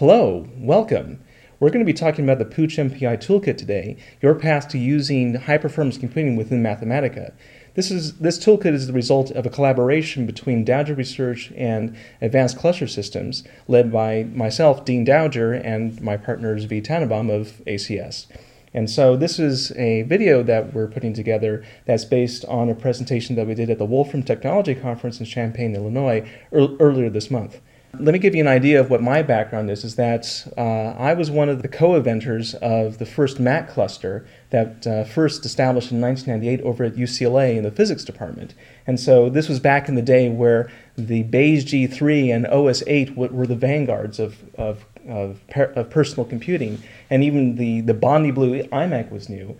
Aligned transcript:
Hello, 0.00 0.48
welcome. 0.56 1.22
We're 1.58 1.68
going 1.68 1.84
to 1.84 1.92
be 1.92 1.92
talking 1.92 2.24
about 2.24 2.38
the 2.38 2.46
Pooch 2.46 2.78
MPI 2.78 3.18
toolkit 3.22 3.58
today, 3.58 3.98
your 4.22 4.34
path 4.34 4.66
to 4.68 4.78
using 4.78 5.34
high 5.34 5.58
performance 5.58 5.98
computing 5.98 6.36
within 6.36 6.62
Mathematica. 6.62 7.34
This, 7.74 7.90
is, 7.90 8.16
this 8.16 8.38
toolkit 8.38 8.72
is 8.72 8.86
the 8.86 8.94
result 8.94 9.30
of 9.32 9.44
a 9.44 9.50
collaboration 9.50 10.24
between 10.24 10.64
Dauger 10.64 10.96
Research 10.96 11.52
and 11.54 11.94
Advanced 12.22 12.56
Cluster 12.56 12.86
Systems, 12.86 13.44
led 13.68 13.92
by 13.92 14.22
myself, 14.32 14.86
Dean 14.86 15.04
Dauger, 15.04 15.62
and 15.62 16.00
my 16.00 16.16
partners 16.16 16.64
Zvi 16.64 16.82
Tannenbaum 16.82 17.28
of 17.28 17.60
ACS. 17.66 18.26
And 18.72 18.88
so 18.88 19.16
this 19.16 19.38
is 19.38 19.70
a 19.72 20.00
video 20.04 20.42
that 20.44 20.72
we're 20.72 20.88
putting 20.88 21.12
together 21.12 21.62
that's 21.84 22.06
based 22.06 22.46
on 22.46 22.70
a 22.70 22.74
presentation 22.74 23.36
that 23.36 23.46
we 23.46 23.54
did 23.54 23.68
at 23.68 23.76
the 23.76 23.84
Wolfram 23.84 24.22
Technology 24.22 24.74
Conference 24.74 25.20
in 25.20 25.26
Champaign, 25.26 25.76
Illinois, 25.76 26.26
earlier 26.52 27.10
this 27.10 27.30
month. 27.30 27.60
Let 27.98 28.12
me 28.12 28.20
give 28.20 28.36
you 28.36 28.40
an 28.40 28.48
idea 28.48 28.78
of 28.78 28.88
what 28.88 29.02
my 29.02 29.22
background 29.22 29.68
is, 29.68 29.82
is 29.82 29.96
that 29.96 30.46
uh, 30.56 30.60
I 30.96 31.12
was 31.12 31.28
one 31.28 31.48
of 31.48 31.62
the 31.62 31.68
co-inventors 31.68 32.54
of 32.54 32.98
the 32.98 33.04
first 33.04 33.40
MAC 33.40 33.68
cluster 33.68 34.24
that 34.50 34.86
uh, 34.86 35.02
first 35.04 35.44
established 35.44 35.90
in 35.90 36.00
1998 36.00 36.64
over 36.64 36.84
at 36.84 36.94
UCLA 36.94 37.56
in 37.56 37.64
the 37.64 37.70
physics 37.72 38.04
department. 38.04 38.54
And 38.86 39.00
so 39.00 39.28
this 39.28 39.48
was 39.48 39.58
back 39.58 39.88
in 39.88 39.96
the 39.96 40.02
day 40.02 40.28
where 40.28 40.70
the 40.96 41.24
Beige 41.24 41.64
G3 41.64 42.34
and 42.34 42.44
OS8 42.46 43.16
were 43.16 43.46
the 43.46 43.56
vanguards 43.56 44.20
of, 44.20 44.36
of, 44.54 44.86
of, 45.08 45.40
per 45.48 45.64
of 45.72 45.90
personal 45.90 46.24
computing. 46.24 46.80
And 47.10 47.24
even 47.24 47.56
the, 47.56 47.80
the 47.80 47.94
Bondi 47.94 48.30
Blue 48.30 48.62
iMac 48.64 49.10
was 49.10 49.28
new. 49.28 49.58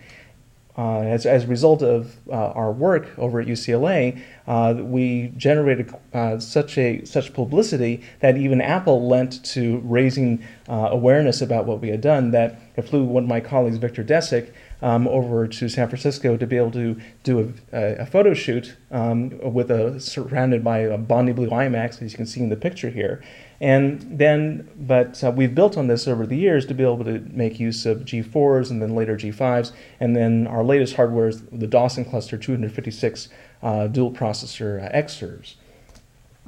Uh, 0.80 1.02
as, 1.02 1.26
as 1.26 1.44
a 1.44 1.46
result 1.46 1.82
of 1.82 2.16
uh, 2.30 2.32
our 2.32 2.72
work 2.72 3.10
over 3.18 3.38
at 3.38 3.46
UCLA, 3.46 4.18
uh, 4.46 4.74
we 4.78 5.30
generated 5.36 5.94
uh, 6.14 6.38
such 6.38 6.78
a 6.78 7.04
such 7.04 7.34
publicity 7.34 8.02
that 8.20 8.38
even 8.38 8.62
Apple 8.62 9.06
lent 9.06 9.44
to 9.44 9.82
raising 9.84 10.42
uh, 10.70 10.88
awareness 10.90 11.42
about 11.42 11.66
what 11.66 11.82
we 11.82 11.90
had 11.90 12.00
done. 12.00 12.30
That 12.30 12.62
I 12.78 12.80
flew 12.80 13.04
one 13.04 13.24
of 13.24 13.28
my 13.28 13.40
colleagues, 13.40 13.76
Viktor 13.76 14.02
Decyk, 14.02 14.54
um, 14.82 15.06
over 15.08 15.46
to 15.46 15.68
San 15.68 15.88
Francisco 15.88 16.36
to 16.36 16.46
be 16.46 16.56
able 16.56 16.70
to 16.72 17.00
do 17.22 17.54
a, 17.72 17.96
a 17.96 18.06
photo 18.06 18.34
shoot 18.34 18.76
um, 18.90 19.38
with 19.52 19.70
a 19.70 20.00
surrounded 20.00 20.64
by 20.64 20.78
a 20.78 20.98
Bondi 20.98 21.32
Blue 21.32 21.48
iMacs, 21.48 22.02
as 22.02 22.12
you 22.12 22.16
can 22.16 22.26
see 22.26 22.40
in 22.40 22.48
the 22.48 22.56
picture 22.56 22.90
here. 22.90 23.22
And 23.60 24.18
then, 24.18 24.68
but 24.76 25.22
uh, 25.22 25.30
we've 25.30 25.54
built 25.54 25.76
on 25.76 25.86
this 25.86 26.08
over 26.08 26.26
the 26.26 26.36
years 26.36 26.64
to 26.66 26.74
be 26.74 26.82
able 26.82 27.04
to 27.04 27.20
make 27.30 27.60
use 27.60 27.84
of 27.84 28.00
G4s 28.00 28.70
and 28.70 28.80
then 28.80 28.94
later 28.94 29.16
G5s. 29.16 29.72
And 30.00 30.16
then 30.16 30.46
our 30.46 30.64
latest 30.64 30.94
hardware 30.96 31.28
is 31.28 31.42
the 31.52 31.66
Dawson 31.66 32.06
Cluster 32.06 32.38
256 32.38 33.28
uh, 33.62 33.86
dual 33.88 34.12
processor 34.12 34.82
uh, 34.82 34.96
Xserves. 34.96 35.56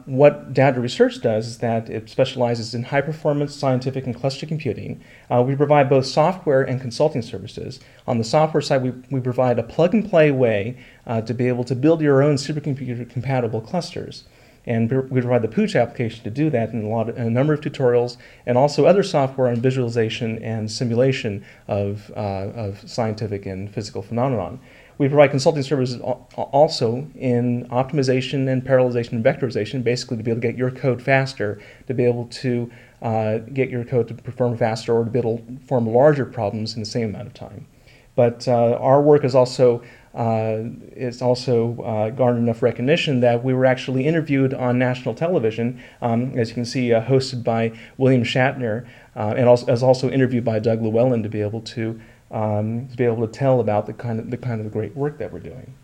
What 0.07 0.53
Dauger 0.53 0.83
Research 0.83 1.21
does 1.21 1.47
is 1.47 1.59
that 1.59 1.89
it 1.89 2.11
specializes 2.11 2.75
in 2.75 2.85
high 2.85 3.01
performance 3.01 3.55
scientific 3.55 4.05
and 4.07 4.15
cluster 4.15 4.47
computing. 4.47 5.03
Uh, 5.31 5.43
we 5.47 5.55
provide 5.55 5.89
both 5.89 6.07
software 6.07 6.63
and 6.63 6.81
consulting 6.81 7.23
services. 7.23 7.81
On 8.07 8.19
the 8.19 8.25
software 8.25 8.61
side, 8.61 8.83
we, 8.83 8.91
we 9.11 9.21
provide 9.21 9.59
a 9.59 9.63
plug 9.63 9.95
and 9.95 10.09
play 10.09 10.31
way 10.31 10.77
uh, 11.07 11.21
to 11.23 11.35
be 11.35 11.47
able 11.49 11.65
to 11.65 11.75
build 11.75 12.01
your 12.01 12.23
own 12.23 12.35
supercomputer 12.35 13.09
compatible 13.09 13.61
clusters. 13.61 14.25
And 14.65 14.91
we 15.11 15.21
provide 15.21 15.43
the 15.43 15.49
Pooch 15.49 15.75
application 15.75 16.23
to 16.25 16.31
do 16.31 16.49
that 16.51 16.73
in 16.73 16.85
a, 16.85 16.89
lot 16.89 17.09
of, 17.09 17.17
in 17.17 17.27
a 17.27 17.31
number 17.31 17.53
of 17.53 17.61
tutorials 17.61 18.17
and 18.47 18.57
also 18.57 18.87
other 18.87 19.03
software 19.03 19.49
on 19.49 19.57
visualization 19.57 20.43
and 20.43 20.71
simulation 20.71 21.45
of, 21.67 22.13
uh, 22.17 22.51
of 22.55 22.89
scientific 22.89 23.45
and 23.45 23.73
physical 23.73 24.03
phenomenon. 24.03 24.61
We 25.03 25.09
provide 25.09 25.31
consulting 25.31 25.65
services 25.65 26.01
also 26.01 27.09
in 27.17 27.67
optimization 27.71 28.49
and 28.49 28.65
parallelization 28.65 29.15
and 29.15 29.25
vectorization, 29.25 29.83
basically 29.83 30.17
to 30.19 30.23
be 30.23 30.31
able 30.31 30.41
to 30.41 30.47
get 30.47 30.57
your 30.57 30.71
code 30.71 31.03
faster, 31.03 31.61
to 31.89 31.93
be 31.93 32.05
able 32.05 32.27
to 32.27 32.71
uh, 33.03 33.39
get 33.39 33.69
your 33.69 33.85
code 33.85 34.07
to 34.07 34.15
perform 34.15 34.57
faster 34.57 34.95
or 34.95 35.05
to 35.05 35.11
be 35.11 35.19
able 35.19 35.39
to 35.39 35.59
form 35.67 35.89
larger 35.89 36.25
problems 36.25 36.77
in 36.77 36.81
the 36.83 36.87
same 36.87 37.09
amount 37.09 37.27
of 37.27 37.35
time. 37.35 37.67
But 38.15 38.47
uh, 38.47 38.79
our 38.81 39.03
work 39.03 39.25
is 39.25 39.35
also 39.35 39.83
uh, 40.15 40.59
it's 40.93 41.21
also 41.21 41.83
uh, 41.83 42.11
garnered 42.11 42.43
enough 42.43 42.63
recognition 42.63 43.19
that 43.21 43.43
we 43.43 43.55
were 43.55 43.67
actually 43.67 44.07
interviewed 44.07 44.55
on 44.55 44.79
national 44.79 45.17
television, 45.17 45.83
um, 46.01 46.39
as 46.39 46.51
you 46.51 46.55
can 46.55 46.65
see, 46.65 46.93
uh, 46.93 47.03
hosted 47.03 47.43
by 47.43 47.73
William 47.97 48.23
Shatner, 48.23 48.87
uh, 49.17 49.35
and 49.37 49.49
also, 49.49 49.67
as 49.67 49.83
also 49.83 50.11
interviewed 50.11 50.45
by 50.45 50.61
Doug 50.61 50.81
Llewellyn 50.81 51.25
to 51.25 51.29
be 51.29 51.41
able 51.41 51.63
to 51.63 52.01
um, 52.33 52.89
to 52.89 52.97
be 52.97 53.05
able 53.05 53.27
to 53.27 53.33
tell 53.33 53.61
about 53.61 53.87
the 53.87 53.93
kind 53.93 54.19
of 54.19 54.31
the 54.31 54.37
kind 54.37 54.61
of 54.61 54.73
great 54.73 54.97
work 54.97 55.19
that 55.19 55.33
we're 55.33 55.39
doing. 55.41 55.75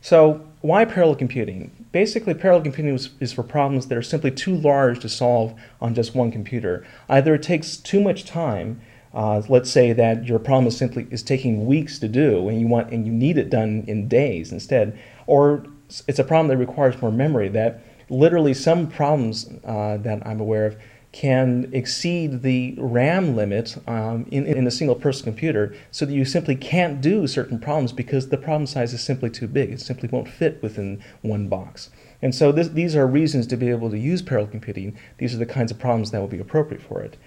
So 0.00 0.46
why 0.62 0.84
parallel 0.84 1.16
computing? 1.16 1.86
Basically, 1.92 2.34
parallel 2.34 2.62
computing 2.62 2.94
is, 2.94 3.10
is, 3.20 3.32
for 3.32 3.42
problems 3.42 3.86
that 3.86 3.98
are 3.98 4.02
simply 4.02 4.30
too 4.30 4.56
large 4.56 4.98
to 5.00 5.08
solve 5.08 5.54
on 5.80 5.94
just 5.94 6.14
one 6.14 6.32
computer. 6.32 6.86
Either 7.08 7.34
it 7.34 7.42
takes 7.42 7.76
too 7.76 8.00
much 8.00 8.24
time 8.24 8.80
uh, 9.14 9.42
let's 9.48 9.70
say 9.70 9.92
that 9.92 10.26
your 10.26 10.38
problem 10.38 10.66
is 10.66 10.76
simply 10.76 11.06
is 11.10 11.22
taking 11.22 11.66
weeks 11.66 11.98
to 11.98 12.08
do, 12.08 12.48
and 12.48 12.60
you 12.60 12.66
want 12.66 12.90
and 12.90 13.06
you 13.06 13.12
need 13.12 13.36
it 13.36 13.50
done 13.50 13.84
in 13.86 14.08
days 14.08 14.52
instead, 14.52 14.98
or 15.26 15.66
it's 16.08 16.18
a 16.18 16.24
problem 16.24 16.48
that 16.48 16.56
requires 16.56 17.00
more 17.02 17.12
memory. 17.12 17.48
That 17.48 17.82
literally 18.08 18.54
some 18.54 18.86
problems 18.86 19.50
uh, 19.64 19.98
that 19.98 20.26
I'm 20.26 20.40
aware 20.40 20.66
of 20.66 20.76
can 21.12 21.68
exceed 21.72 22.42
the 22.42 22.74
RAM 22.78 23.36
limit 23.36 23.76
um, 23.86 24.26
in, 24.30 24.46
in 24.46 24.66
a 24.66 24.70
single 24.70 24.96
person 24.96 25.24
computer 25.24 25.74
so 25.90 26.06
that 26.06 26.14
you 26.14 26.24
simply 26.24 26.56
can't 26.56 27.02
do 27.02 27.26
certain 27.26 27.58
problems 27.58 27.92
because 27.92 28.30
the 28.30 28.38
problem 28.38 28.66
size 28.66 28.94
is 28.94 29.02
simply 29.02 29.28
too 29.28 29.46
big. 29.46 29.70
It 29.70 29.80
simply 29.80 30.08
won't 30.10 30.28
fit 30.28 30.62
within 30.62 31.02
one 31.20 31.48
box. 31.48 31.90
And 32.22 32.34
so 32.34 32.50
this, 32.50 32.68
these 32.68 32.96
are 32.96 33.06
reasons 33.06 33.46
to 33.48 33.56
be 33.56 33.68
able 33.68 33.90
to 33.90 33.98
use 33.98 34.22
parallel 34.22 34.50
computing. 34.50 34.96
These 35.18 35.34
are 35.34 35.38
the 35.38 35.46
kinds 35.46 35.70
of 35.70 35.78
problems 35.78 36.12
that 36.12 36.20
will 36.20 36.28
be 36.28 36.38
appropriate 36.38 36.82
for 36.82 37.02
it. 37.02 37.18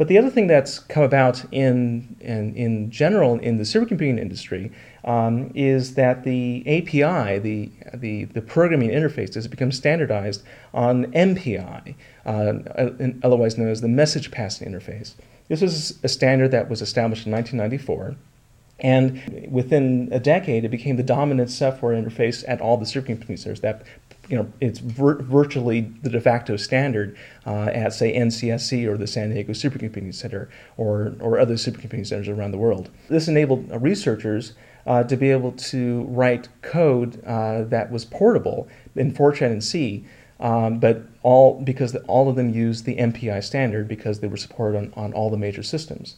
But 0.00 0.08
the 0.08 0.16
other 0.16 0.30
thing 0.30 0.46
that's 0.46 0.78
come 0.78 1.02
about 1.02 1.44
in, 1.52 2.16
in, 2.20 2.56
in 2.56 2.90
general 2.90 3.38
in 3.38 3.58
the 3.58 3.64
supercomputing 3.64 4.18
industry 4.18 4.72
um, 5.04 5.52
is 5.54 5.92
that 5.92 6.24
the 6.24 6.62
API, 6.66 7.38
the, 7.38 7.70
the, 7.92 8.24
the 8.24 8.40
programming 8.40 8.88
interface, 8.88 9.34
has 9.34 9.46
become 9.46 9.70
standardized 9.70 10.42
on 10.72 11.12
MPI, 11.12 11.94
uh, 12.24 12.54
otherwise 13.22 13.58
known 13.58 13.68
as 13.68 13.82
the 13.82 13.88
message 13.88 14.30
passing 14.30 14.72
interface. 14.72 15.16
This 15.48 15.60
was 15.60 15.98
a 16.02 16.08
standard 16.08 16.50
that 16.52 16.70
was 16.70 16.80
established 16.80 17.26
in 17.26 17.32
1994. 17.32 18.16
And 18.78 19.50
within 19.52 20.08
a 20.12 20.18
decade, 20.18 20.64
it 20.64 20.70
became 20.70 20.96
the 20.96 21.02
dominant 21.02 21.50
software 21.50 21.92
interface 21.92 22.42
at 22.48 22.62
all 22.62 22.78
the 22.78 22.86
supercomputing 22.86 23.38
centers 23.38 23.60
that 23.60 23.82
you 24.30 24.36
know, 24.36 24.50
it's 24.60 24.78
vir- 24.78 25.20
virtually 25.22 25.92
the 26.02 26.08
de 26.08 26.20
facto 26.20 26.56
standard 26.56 27.16
uh, 27.44 27.64
at, 27.64 27.92
say, 27.92 28.16
NCSC 28.16 28.86
or 28.86 28.96
the 28.96 29.08
San 29.08 29.30
Diego 29.30 29.52
Supercomputing 29.52 30.14
Center 30.14 30.48
or, 30.76 31.14
or 31.20 31.38
other 31.38 31.54
supercomputing 31.54 32.06
centers 32.06 32.28
around 32.28 32.52
the 32.52 32.58
world. 32.58 32.90
This 33.08 33.26
enabled 33.26 33.68
researchers 33.82 34.54
uh, 34.86 35.02
to 35.02 35.16
be 35.16 35.30
able 35.30 35.52
to 35.52 36.04
write 36.04 36.48
code 36.62 37.22
uh, 37.26 37.64
that 37.64 37.90
was 37.90 38.04
portable 38.04 38.68
in 38.94 39.12
Fortran 39.12 39.50
and 39.50 39.64
C, 39.64 40.04
um, 40.38 40.78
but 40.78 41.02
all 41.22 41.60
because 41.60 41.92
the, 41.92 42.00
all 42.02 42.28
of 42.28 42.36
them 42.36 42.50
used 42.50 42.84
the 42.84 42.96
MPI 42.96 43.42
standard 43.42 43.88
because 43.88 44.20
they 44.20 44.28
were 44.28 44.36
supported 44.36 44.78
on, 44.78 44.92
on 44.96 45.12
all 45.12 45.28
the 45.28 45.36
major 45.36 45.62
systems. 45.62 46.16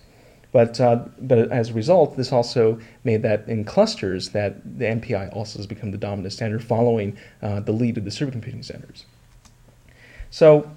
But, 0.53 0.79
uh, 0.81 1.05
but 1.19 1.51
as 1.51 1.71
a 1.71 1.73
result, 1.73 2.17
this 2.17 2.31
also 2.31 2.79
made 3.05 3.23
that 3.23 3.49
in 3.49 3.65
clusters 3.65 4.31
that 4.31 4.79
the 4.79 4.85
MPI 4.85 5.35
also 5.35 5.59
has 5.59 5.67
become 5.67 5.91
the 5.91 5.99
dominant 5.99 6.33
standard 6.33 6.63
following 6.63 7.17
uh, 7.41 7.61
the 7.61 7.73
lead 7.73 7.97
of 7.97 8.05
the 8.05 8.11
supercomputing 8.11 8.65
centers. 8.65 9.07
So 10.31 10.71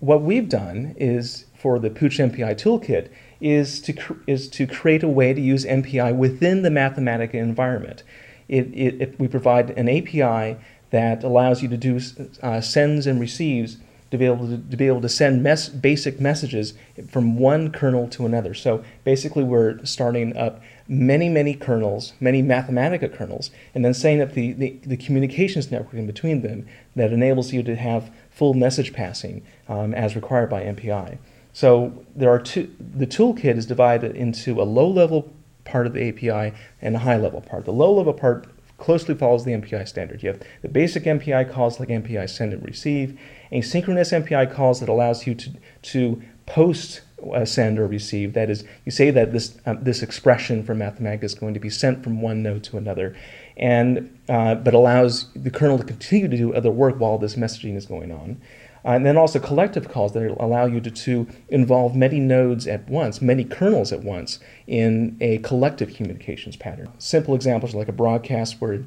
what 0.00 0.22
we've 0.22 0.48
done 0.48 0.94
is 0.96 1.44
for 1.54 1.78
the 1.78 1.90
Pooch 1.90 2.18
MPI 2.18 2.56
toolkit 2.56 3.10
is 3.40 3.80
to, 3.82 4.20
is 4.26 4.48
to 4.48 4.66
create 4.66 5.02
a 5.02 5.08
way 5.08 5.34
to 5.34 5.40
use 5.40 5.64
MPI 5.64 6.16
within 6.16 6.62
the 6.62 6.70
Mathematica 6.70 7.34
environment. 7.34 8.02
It, 8.48 8.66
it, 8.74 9.00
it, 9.00 9.20
we 9.20 9.28
provide 9.28 9.70
an 9.70 9.88
API 9.88 10.56
that 10.90 11.22
allows 11.22 11.62
you 11.62 11.68
to 11.68 11.76
do 11.76 12.00
uh, 12.42 12.60
sends 12.60 13.06
and 13.06 13.20
receives 13.20 13.76
to 14.10 14.18
be 14.18 14.24
able 14.24 14.46
to, 14.46 14.56
to 14.56 14.76
be 14.76 14.86
able 14.86 15.00
to 15.00 15.08
send 15.08 15.42
mes- 15.42 15.68
basic 15.68 16.20
messages 16.20 16.74
from 17.10 17.38
one 17.38 17.70
kernel 17.70 18.08
to 18.08 18.24
another. 18.24 18.54
So 18.54 18.84
basically, 19.04 19.44
we're 19.44 19.84
starting 19.84 20.36
up 20.36 20.62
many, 20.88 21.28
many 21.28 21.54
kernels, 21.54 22.14
many 22.18 22.42
Mathematica 22.42 23.14
kernels, 23.14 23.50
and 23.74 23.84
then 23.84 23.92
setting 23.92 24.22
up 24.22 24.32
the, 24.32 24.52
the, 24.52 24.78
the 24.84 24.96
communications 24.96 25.70
network 25.70 25.94
in 25.94 26.06
between 26.06 26.40
them 26.42 26.66
that 26.96 27.12
enables 27.12 27.52
you 27.52 27.62
to 27.62 27.76
have 27.76 28.10
full 28.30 28.54
message 28.54 28.92
passing 28.92 29.44
um, 29.68 29.92
as 29.94 30.16
required 30.16 30.48
by 30.48 30.62
MPI. 30.62 31.18
So 31.52 32.04
there 32.14 32.30
are 32.30 32.38
two. 32.38 32.74
The 32.78 33.06
toolkit 33.06 33.56
is 33.56 33.66
divided 33.66 34.14
into 34.14 34.60
a 34.60 34.64
low-level 34.64 35.32
part 35.64 35.86
of 35.86 35.92
the 35.92 36.08
API 36.08 36.56
and 36.80 36.96
a 36.96 37.00
high-level 37.00 37.42
part. 37.42 37.64
The 37.64 37.72
low-level 37.72 38.14
part 38.14 38.46
closely 38.78 39.14
follows 39.14 39.44
the 39.44 39.52
MPI 39.52 39.86
standard. 39.86 40.22
You 40.22 40.30
have 40.30 40.42
the 40.62 40.68
basic 40.68 41.04
MPI 41.04 41.52
calls 41.52 41.78
like 41.78 41.88
MPI 41.88 42.30
send 42.30 42.52
and 42.52 42.64
receive, 42.64 43.18
asynchronous 43.52 44.24
MPI 44.24 44.52
calls 44.52 44.80
that 44.80 44.88
allows 44.88 45.26
you 45.26 45.34
to, 45.34 45.52
to 45.82 46.22
post 46.46 47.02
a 47.32 47.44
send 47.44 47.78
or 47.78 47.86
receive. 47.86 48.32
That 48.34 48.48
is, 48.48 48.64
you 48.84 48.92
say 48.92 49.10
that 49.10 49.32
this, 49.32 49.58
um, 49.66 49.82
this 49.82 50.02
expression 50.02 50.62
from 50.62 50.78
Mathematica 50.78 51.24
is 51.24 51.34
going 51.34 51.54
to 51.54 51.60
be 51.60 51.70
sent 51.70 52.04
from 52.04 52.22
one 52.22 52.42
node 52.42 52.64
to 52.64 52.76
another, 52.76 53.16
and, 53.56 54.16
uh, 54.28 54.54
but 54.54 54.74
allows 54.74 55.32
the 55.34 55.50
kernel 55.50 55.78
to 55.78 55.84
continue 55.84 56.28
to 56.28 56.36
do 56.36 56.54
other 56.54 56.70
work 56.70 57.00
while 57.00 57.18
this 57.18 57.34
messaging 57.34 57.76
is 57.76 57.86
going 57.86 58.12
on. 58.12 58.40
Uh, 58.88 58.92
and 58.92 59.04
then 59.04 59.18
also 59.18 59.38
collective 59.38 59.86
calls 59.90 60.14
that 60.14 60.34
allow 60.40 60.64
you 60.64 60.80
to, 60.80 60.90
to 60.90 61.26
involve 61.50 61.94
many 61.94 62.18
nodes 62.18 62.66
at 62.66 62.88
once, 62.88 63.20
many 63.20 63.44
kernels 63.44 63.92
at 63.92 64.02
once, 64.02 64.40
in 64.66 65.14
a 65.20 65.36
collective 65.38 65.92
communications 65.92 66.56
pattern. 66.56 66.90
Simple 66.96 67.34
examples 67.34 67.74
like 67.74 67.88
a 67.88 67.92
broadcast 67.92 68.62
where 68.62 68.84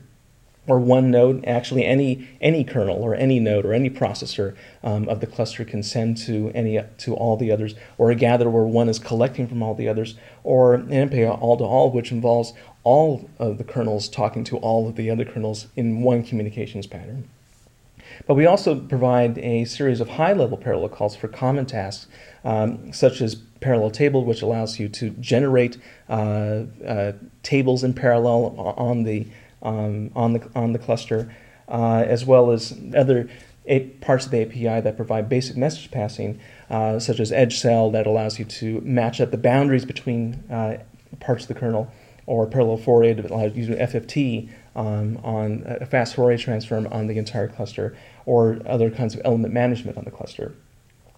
or 0.68 0.80
one 0.80 1.10
node, 1.10 1.44
actually 1.46 1.86
any 1.86 2.28
any 2.40 2.64
kernel 2.64 2.98
or 2.98 3.16
any 3.16 3.40
node 3.40 3.66
or 3.66 3.74
any 3.74 3.90
processor 3.90 4.56
um, 4.84 5.10
of 5.10 5.20
the 5.20 5.28
cluster 5.28 5.66
can 5.66 5.82
send 5.84 6.16
to 6.16 6.52
any 6.54 6.80
to 6.98 7.14
all 7.14 7.38
the 7.38 7.52
others, 7.52 7.76
or 8.00 8.10
a 8.10 8.16
gather 8.16 8.50
where 8.50 8.64
one 8.64 8.90
is 8.90 8.98
collecting 8.98 9.48
from 9.48 9.62
all 9.62 9.76
the 9.76 9.88
others, 9.88 10.16
or 10.44 10.76
an 10.76 10.88
MPI 10.88 11.40
all 11.42 11.58
to 11.58 11.64
all, 11.64 11.92
which 11.92 12.12
involves 12.12 12.54
all 12.84 13.30
of 13.38 13.60
the 13.60 13.64
kernels 13.64 14.10
talking 14.10 14.44
to 14.46 14.58
all 14.58 14.88
of 14.88 14.96
the 14.96 15.12
other 15.12 15.26
kernels 15.26 15.68
in 15.76 16.02
one 16.02 16.24
communications 16.24 16.88
pattern. 16.88 17.28
But 18.28 18.36
we 18.36 18.46
also 18.46 18.80
provide 18.80 19.38
a 19.40 19.66
series 19.66 20.02
of 20.02 20.10
high-level 20.10 20.58
parallel 20.58 20.90
calls 20.90 21.16
for 21.16 21.28
common 21.28 21.66
tasks, 21.66 22.08
um, 22.44 22.92
such 22.94 23.22
as 23.22 23.36
parallel 23.36 23.92
table, 23.92 24.26
which 24.26 24.42
allows 24.42 24.80
you 24.80 24.90
to 24.90 25.12
generate 25.12 25.78
uh, 26.10 26.64
uh, 26.86 27.14
tables 27.44 27.84
in 27.84 27.94
parallel 27.94 28.56
on 28.78 29.04
the 29.04 29.28
um, 29.62 30.10
on 30.16 30.34
the 30.34 30.50
on 30.56 30.74
the 30.74 30.80
cluster, 30.80 31.34
uh, 31.68 32.04
as 32.08 32.26
well 32.26 32.52
as 32.52 32.78
other 32.96 33.30
parts 34.02 34.26
of 34.26 34.32
the 34.32 34.42
API 34.42 34.82
that 34.82 34.96
provide 34.96 35.30
basic 35.30 35.56
message 35.56 35.92
passing, 35.92 36.40
uh, 36.70 37.00
such 37.00 37.20
as 37.20 37.32
edge 37.32 37.60
cell 37.60 37.92
that 37.92 38.08
allows 38.08 38.40
you 38.40 38.46
to 38.46 38.82
match 38.82 39.22
up 39.22 39.32
the 39.32 39.38
boundaries 39.38 39.86
between 39.86 40.44
uh, 40.50 40.78
parts 41.20 41.44
of 41.44 41.48
the 41.48 41.54
kernel, 41.54 41.92
or 42.26 42.48
parallel 42.48 42.78
Fourier 42.78 43.14
that 43.14 43.30
allows 43.30 43.56
you 43.56 43.68
to 43.68 43.76
FFT 43.76 44.50
um, 44.76 45.18
on 45.24 45.64
a 45.66 45.86
fast 45.86 46.16
Fourier 46.16 46.38
transform 46.38 46.88
on 46.88 47.08
the 47.08 47.18
entire 47.18 47.48
cluster, 47.48 47.96
or 48.26 48.60
other 48.66 48.90
kinds 48.90 49.14
of 49.16 49.22
element 49.26 49.54
management 49.54 49.98
on 49.98 50.04
the 50.04 50.12
cluster. 50.12 50.54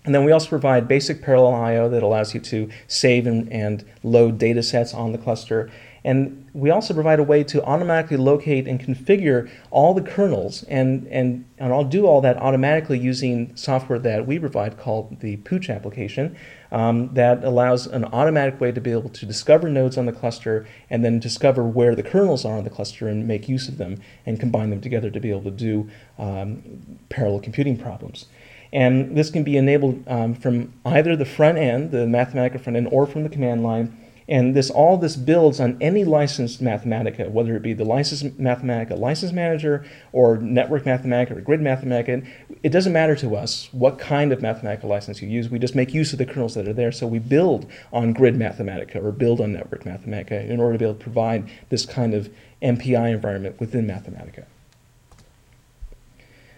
And 0.06 0.14
then 0.14 0.26
we 0.26 0.32
also 0.32 0.50
provide 0.50 0.88
basic 0.88 1.22
parallel 1.22 1.56
I/O 1.56 1.90
that 1.90 2.04
allows 2.04 2.34
you 2.34 2.42
to 2.42 2.70
save 2.88 3.26
and, 3.26 3.52
and 3.52 3.86
load 4.04 4.38
data 4.38 4.62
sets 4.62 4.94
on 4.94 5.14
the 5.14 5.18
cluster, 5.18 5.72
and 6.06 6.50
we 6.54 6.70
also 6.70 6.94
provide 6.94 7.20
a 7.20 7.24
way 7.24 7.44
to 7.46 7.64
automatically 7.64 8.18
locate 8.18 8.68
and 8.68 8.80
configure 8.80 9.50
all 9.72 9.94
the 9.94 10.02
kernels, 10.02 10.64
and, 10.64 11.08
and, 11.08 11.46
and 11.58 11.74
I'll 11.74 11.86
do 11.86 12.06
all 12.06 12.20
that 12.22 12.38
automatically 12.38 13.00
using 13.00 13.56
software 13.56 14.00
that 14.00 14.28
we 14.28 14.38
provide 14.38 14.78
called 14.78 15.22
the 15.22 15.38
Pooch 15.38 15.70
application 15.70 16.36
um, 16.72 17.14
that 17.14 17.44
allows 17.44 17.88
an 17.88 18.06
automatic 18.06 18.60
way 18.60 18.72
to 18.72 18.82
be 18.82 18.92
able 18.92 19.10
to 19.10 19.26
discover 19.26 19.70
nodes 19.70 19.98
on 19.98 20.06
the 20.06 20.12
cluster 20.12 20.68
and 20.90 21.06
then 21.06 21.20
discover 21.20 21.64
where 21.64 21.96
the 21.96 22.04
kernels 22.04 22.44
are 22.44 22.58
on 22.58 22.66
the 22.66 22.70
cluster 22.70 23.08
and 23.08 23.28
make 23.28 23.48
use 23.48 23.70
of 23.70 23.78
them 23.78 24.00
and 24.26 24.40
combine 24.40 24.70
them 24.70 24.82
together 24.82 25.10
to 25.10 25.20
be 25.20 25.32
able 25.32 25.44
to 25.44 25.52
do 25.52 25.90
um, 26.20 26.62
parallel 27.10 27.40
computing 27.40 27.78
problems. 27.78 28.26
And 28.74 29.16
this 29.16 29.30
can 29.30 29.44
be 29.44 29.56
enabled 29.56 30.04
um, 30.08 30.34
from 30.34 30.74
either 30.84 31.16
the 31.16 31.26
front 31.26 31.60
end, 31.60 31.92
the 31.92 32.06
Mathematica 32.08 32.60
front 32.60 32.76
end, 32.76 32.90
or 32.92 33.06
from 33.06 33.24
the 33.24 33.30
command 33.30 33.64
line 33.64 33.96
and 34.28 34.56
this 34.56 34.70
all 34.70 34.98
this 34.98 35.16
builds 35.16 35.60
on 35.60 35.78
any 35.82 36.04
licensed 36.04 36.64
Mathematica, 36.64 37.30
whether 37.30 37.56
it 37.56 37.62
be 37.62 37.74
the 37.74 37.84
licensed 37.84 38.38
Mathematica 38.38 38.98
license 38.98 39.32
manager 39.32 39.86
or 40.12 40.38
network 40.38 40.84
Mathematica 40.84 41.32
or 41.32 41.42
grid 41.42 41.60
Mathematica. 41.60 42.26
It 42.64 42.70
doesn't 42.70 42.94
matter 42.94 43.16
to 43.18 43.36
us 43.36 43.70
what 43.72 44.00
kind 44.00 44.32
of 44.32 44.40
Mathematica 44.40 44.86
license 44.86 45.22
you 45.22 45.28
use. 45.28 45.50
We 45.50 45.60
just 45.60 45.76
make 45.76 45.94
use 45.94 46.14
of 46.14 46.20
the 46.20 46.26
kernels 46.26 46.56
that 46.56 46.68
are 46.68 46.74
there. 46.74 46.92
So 46.92 47.06
we 47.08 47.20
build 47.20 47.70
on 47.92 48.14
grid 48.14 48.36
Mathematica 48.36 49.04
or 49.04 49.12
build 49.12 49.42
on 49.42 49.54
network 49.54 49.84
Mathematica 49.84 50.48
in 50.50 50.60
order 50.60 50.74
to 50.74 50.80
be 50.80 50.86
able 50.86 50.96
to 50.96 51.04
provide 51.04 51.50
this 51.70 51.86
kind 51.86 52.14
of 52.14 52.30
MPI 52.62 53.12
environment 53.12 53.60
within 53.60 53.86
Mathematica. 53.86 54.46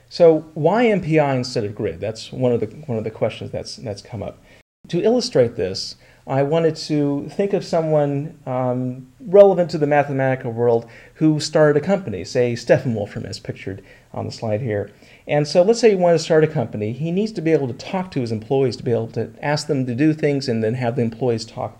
So 0.10 0.46
why 0.54 0.86
MPI 0.86 1.36
instead 1.36 1.66
of 1.66 1.76
grid? 1.76 2.00
That's 2.00 2.32
one 2.32 2.52
of 2.52 2.60
the 2.60 2.68
one 2.68 2.98
of 2.98 3.04
the 3.04 3.12
questions 3.12 3.52
that's 3.52 3.76
that's 3.78 4.02
come 4.02 4.22
up. 4.22 4.38
To 4.90 5.02
illustrate 5.02 5.56
this, 5.56 5.96
I 6.28 6.42
wanted 6.42 6.76
to 6.78 7.30
think 7.30 7.54
of 7.54 7.64
someone 7.64 8.40
um, 8.48 9.08
relevant 9.20 9.70
to 9.72 9.78
the 9.78 9.86
mathematical 9.86 10.52
world 10.52 10.90
who 11.16 11.40
started 11.40 11.82
a 11.82 11.86
company, 11.86 12.24
say 12.24 12.56
Stephen 12.56 12.96
Wolfram, 12.96 13.26
as 13.26 13.40
pictured 13.40 13.84
on 14.12 14.26
the 14.26 14.32
slide 14.32 14.62
here. 14.62 14.92
And 15.28 15.48
so 15.48 15.62
let's 15.62 15.80
say 15.80 15.92
you 15.92 15.98
want 15.98 16.18
to 16.18 16.24
start 16.24 16.44
a 16.44 16.48
company. 16.48 16.94
He 16.94 17.12
needs 17.12 17.32
to 17.34 17.42
be 17.42 17.52
able 17.52 17.68
to 17.68 17.74
talk 17.74 18.10
to 18.12 18.22
his 18.22 18.32
employees, 18.32 18.76
to 18.78 18.84
be 18.84 18.92
able 18.92 19.10
to 19.10 19.32
ask 19.42 19.68
them 19.68 19.86
to 19.86 19.94
do 19.94 20.14
things, 20.14 20.50
and 20.50 20.64
then 20.64 20.74
have 20.76 20.96
the 20.96 21.04
employees 21.04 21.46
talk 21.46 21.80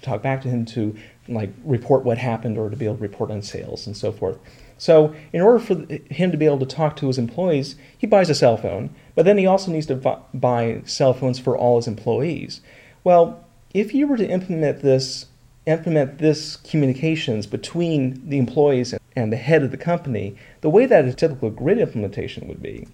talk 0.00 0.22
back 0.22 0.40
to 0.42 0.48
him 0.48 0.64
to 0.64 0.96
like 1.28 1.50
report 1.64 2.04
what 2.04 2.18
happened 2.18 2.56
or 2.56 2.70
to 2.70 2.76
be 2.76 2.86
able 2.86 2.96
to 2.96 3.02
report 3.02 3.30
on 3.30 3.42
sales 3.42 3.86
and 3.86 3.96
so 3.96 4.12
forth. 4.12 4.38
So 4.78 5.14
in 5.32 5.40
order 5.40 5.58
for 5.58 5.74
him 6.10 6.30
to 6.30 6.36
be 6.36 6.46
able 6.46 6.60
to 6.60 6.66
talk 6.66 6.96
to 6.96 7.08
his 7.08 7.18
employees, 7.18 7.74
he 7.98 8.06
buys 8.06 8.30
a 8.30 8.34
cell 8.34 8.56
phone, 8.56 8.94
but 9.18 9.24
then 9.24 9.36
he 9.36 9.46
also 9.46 9.72
needs 9.72 9.86
to 9.86 10.20
buy 10.32 10.80
cell 10.84 11.12
phones 11.12 11.40
for 11.40 11.58
all 11.58 11.74
his 11.74 11.88
employees. 11.88 12.60
Well, 13.02 13.44
if 13.74 13.92
you 13.92 14.06
were 14.06 14.16
to 14.16 14.24
implement 14.24 14.80
this 14.80 15.26
implement 15.66 16.18
this 16.18 16.54
communications 16.54 17.44
between 17.44 18.28
the 18.28 18.38
employees 18.38 18.94
and 19.16 19.32
the 19.32 19.36
head 19.36 19.64
of 19.64 19.72
the 19.72 19.76
company, 19.76 20.36
the 20.60 20.70
way 20.70 20.86
that 20.86 21.04
a 21.04 21.12
typical 21.12 21.50
grid 21.50 21.78
implementation 21.78 22.46
would 22.46 22.62
be, 22.62 22.86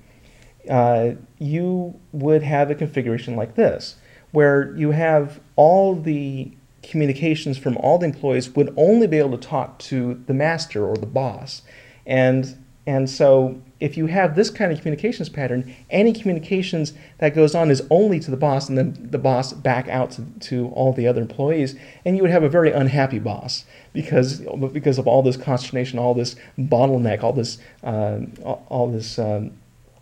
uh, 0.71 1.11
you 1.39 2.01
would 2.13 2.43
have 2.43 2.71
a 2.71 2.75
configuration 2.75 3.37
like 3.37 3.55
this, 3.55 3.97
where 4.33 4.75
you 4.79 4.93
have 4.93 5.41
all 5.57 5.95
the 5.95 6.51
communications 6.83 7.59
from 7.59 7.77
all 7.77 7.99
the 7.99 8.07
employees 8.07 8.49
would 8.57 8.73
only 8.79 9.07
be 9.07 9.19
able 9.19 9.37
to 9.37 9.47
talk 9.47 9.79
to 9.79 10.25
the 10.27 10.33
master 10.33 10.87
or 10.87 10.97
the 10.97 11.05
boss. 11.05 11.61
And, 12.07 12.57
and 12.87 13.11
so 13.11 13.61
if 13.85 13.99
you 13.99 14.07
have 14.07 14.35
this 14.35 14.49
kind 14.49 14.73
of 14.73 14.79
communications 14.79 15.29
pattern, 15.29 15.75
any 15.91 16.15
communications 16.15 16.95
that 17.19 17.35
goes 17.35 17.55
on 17.55 17.71
is 17.71 17.87
only 17.91 18.19
to 18.19 18.31
the 18.31 18.37
boss 18.37 18.67
and 18.67 18.79
then 18.79 19.09
the 19.11 19.19
boss 19.19 19.53
back 19.53 19.89
out 19.89 20.11
to, 20.13 20.25
to 20.41 20.69
all 20.69 20.95
the 20.95 21.07
other 21.07 21.21
employees, 21.21 21.77
and 22.03 22.17
you 22.17 22.23
would 22.23 22.31
have 22.31 22.43
a 22.43 22.49
very 22.49 22.73
unhappy 22.73 23.19
boss 23.19 23.67
because, 23.93 24.41
because 24.73 24.97
of 24.97 25.07
all 25.07 25.23
this 25.23 25.37
consternation, 25.37 25.99
all 25.99 26.15
this 26.15 26.35
bottleneck, 26.59 27.23
all 27.23 27.35
this, 27.35 27.59
uh, 27.83 28.21
all 28.43 28.91
this 28.91 29.19
um, 29.19 29.53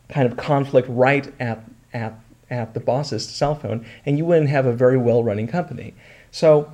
kind 0.08 0.30
of 0.30 0.38
conflict 0.38 0.86
right 0.88 1.32
at, 1.40 1.64
at, 1.92 2.14
at 2.50 2.74
the 2.74 2.80
boss's 2.80 3.28
cell 3.28 3.56
phone, 3.56 3.84
and 4.06 4.16
you 4.16 4.24
wouldn't 4.24 4.48
have 4.48 4.64
a 4.64 4.72
very 4.72 4.96
well 4.96 5.24
running 5.24 5.48
company. 5.48 5.92
So, 6.30 6.72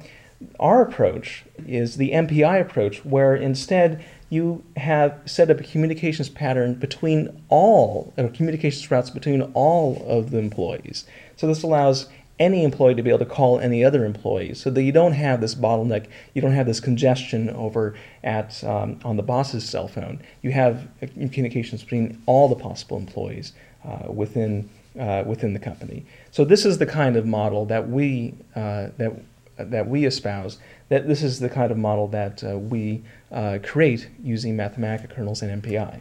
our 0.61 0.83
approach 0.83 1.45
is 1.67 1.97
the 1.97 2.13
MPI 2.13 2.61
approach, 2.61 3.05
where 3.05 3.35
instead 3.35 4.05
you 4.31 4.63
have 4.77 5.19
set 5.25 5.51
up 5.51 5.61
a 5.61 5.63
communications 5.63 6.29
pattern 6.29 6.75
between 6.75 7.43
all, 7.49 8.13
or 8.19 8.29
communications 8.29 8.91
routes 8.91 9.11
between 9.11 9.43
all 9.55 10.05
of 10.07 10.31
the 10.31 10.39
employees. 10.39 11.05
So 11.37 11.47
this 11.47 11.63
allows 11.63 12.09
any 12.39 12.63
employee 12.63 12.95
to 12.95 13.03
be 13.03 13.11
able 13.11 13.19
to 13.19 13.27
call 13.27 13.59
any 13.59 13.85
other 13.85 14.05
employee 14.05 14.55
so 14.55 14.71
that 14.71 14.83
you 14.83 14.93
don't 14.93 15.13
have 15.13 15.41
this 15.41 15.55
bottleneck, 15.55 16.07
you 16.35 16.43
don't 16.43 16.53
have 16.53 16.67
this 16.67 16.81
congestion 16.81 17.51
over 17.51 17.95
at 18.23 18.63
um, 18.65 19.01
on 19.05 19.17
the 19.17 19.23
boss's 19.23 19.69
cell 19.69 19.89
phone. 19.89 20.21
You 20.43 20.53
have 20.53 20.87
communications 21.33 21.83
between 21.83 22.23
all 22.27 22.49
the 22.49 22.55
possible 22.55 22.97
employees 22.97 23.53
uh, 23.85 24.13
within 24.13 24.69
uh, 24.99 25.25
within 25.27 25.53
the 25.53 25.59
company. 25.59 26.05
So 26.31 26.45
this 26.45 26.65
is 26.65 26.79
the 26.79 26.87
kind 26.87 27.17
of 27.17 27.27
model 27.27 27.65
that 27.67 27.89
we 27.89 28.35
uh, 28.55 28.89
that 28.99 29.13
that 29.59 29.89
we 29.89 30.05
espouse 30.05 30.59
that 30.89 31.07
this 31.07 31.23
is 31.23 31.41
the 31.41 31.49
kind 31.49 31.71
of 31.71 31.79
model 31.79 32.09
that 32.09 32.43
uh, 32.43 32.59
we 32.59 33.03
uh, 33.31 33.59
create 33.63 34.09
using 34.23 34.57
Mathematica 34.57 35.11
kernels 35.11 35.43
and 35.43 35.63
MPI. 35.63 36.01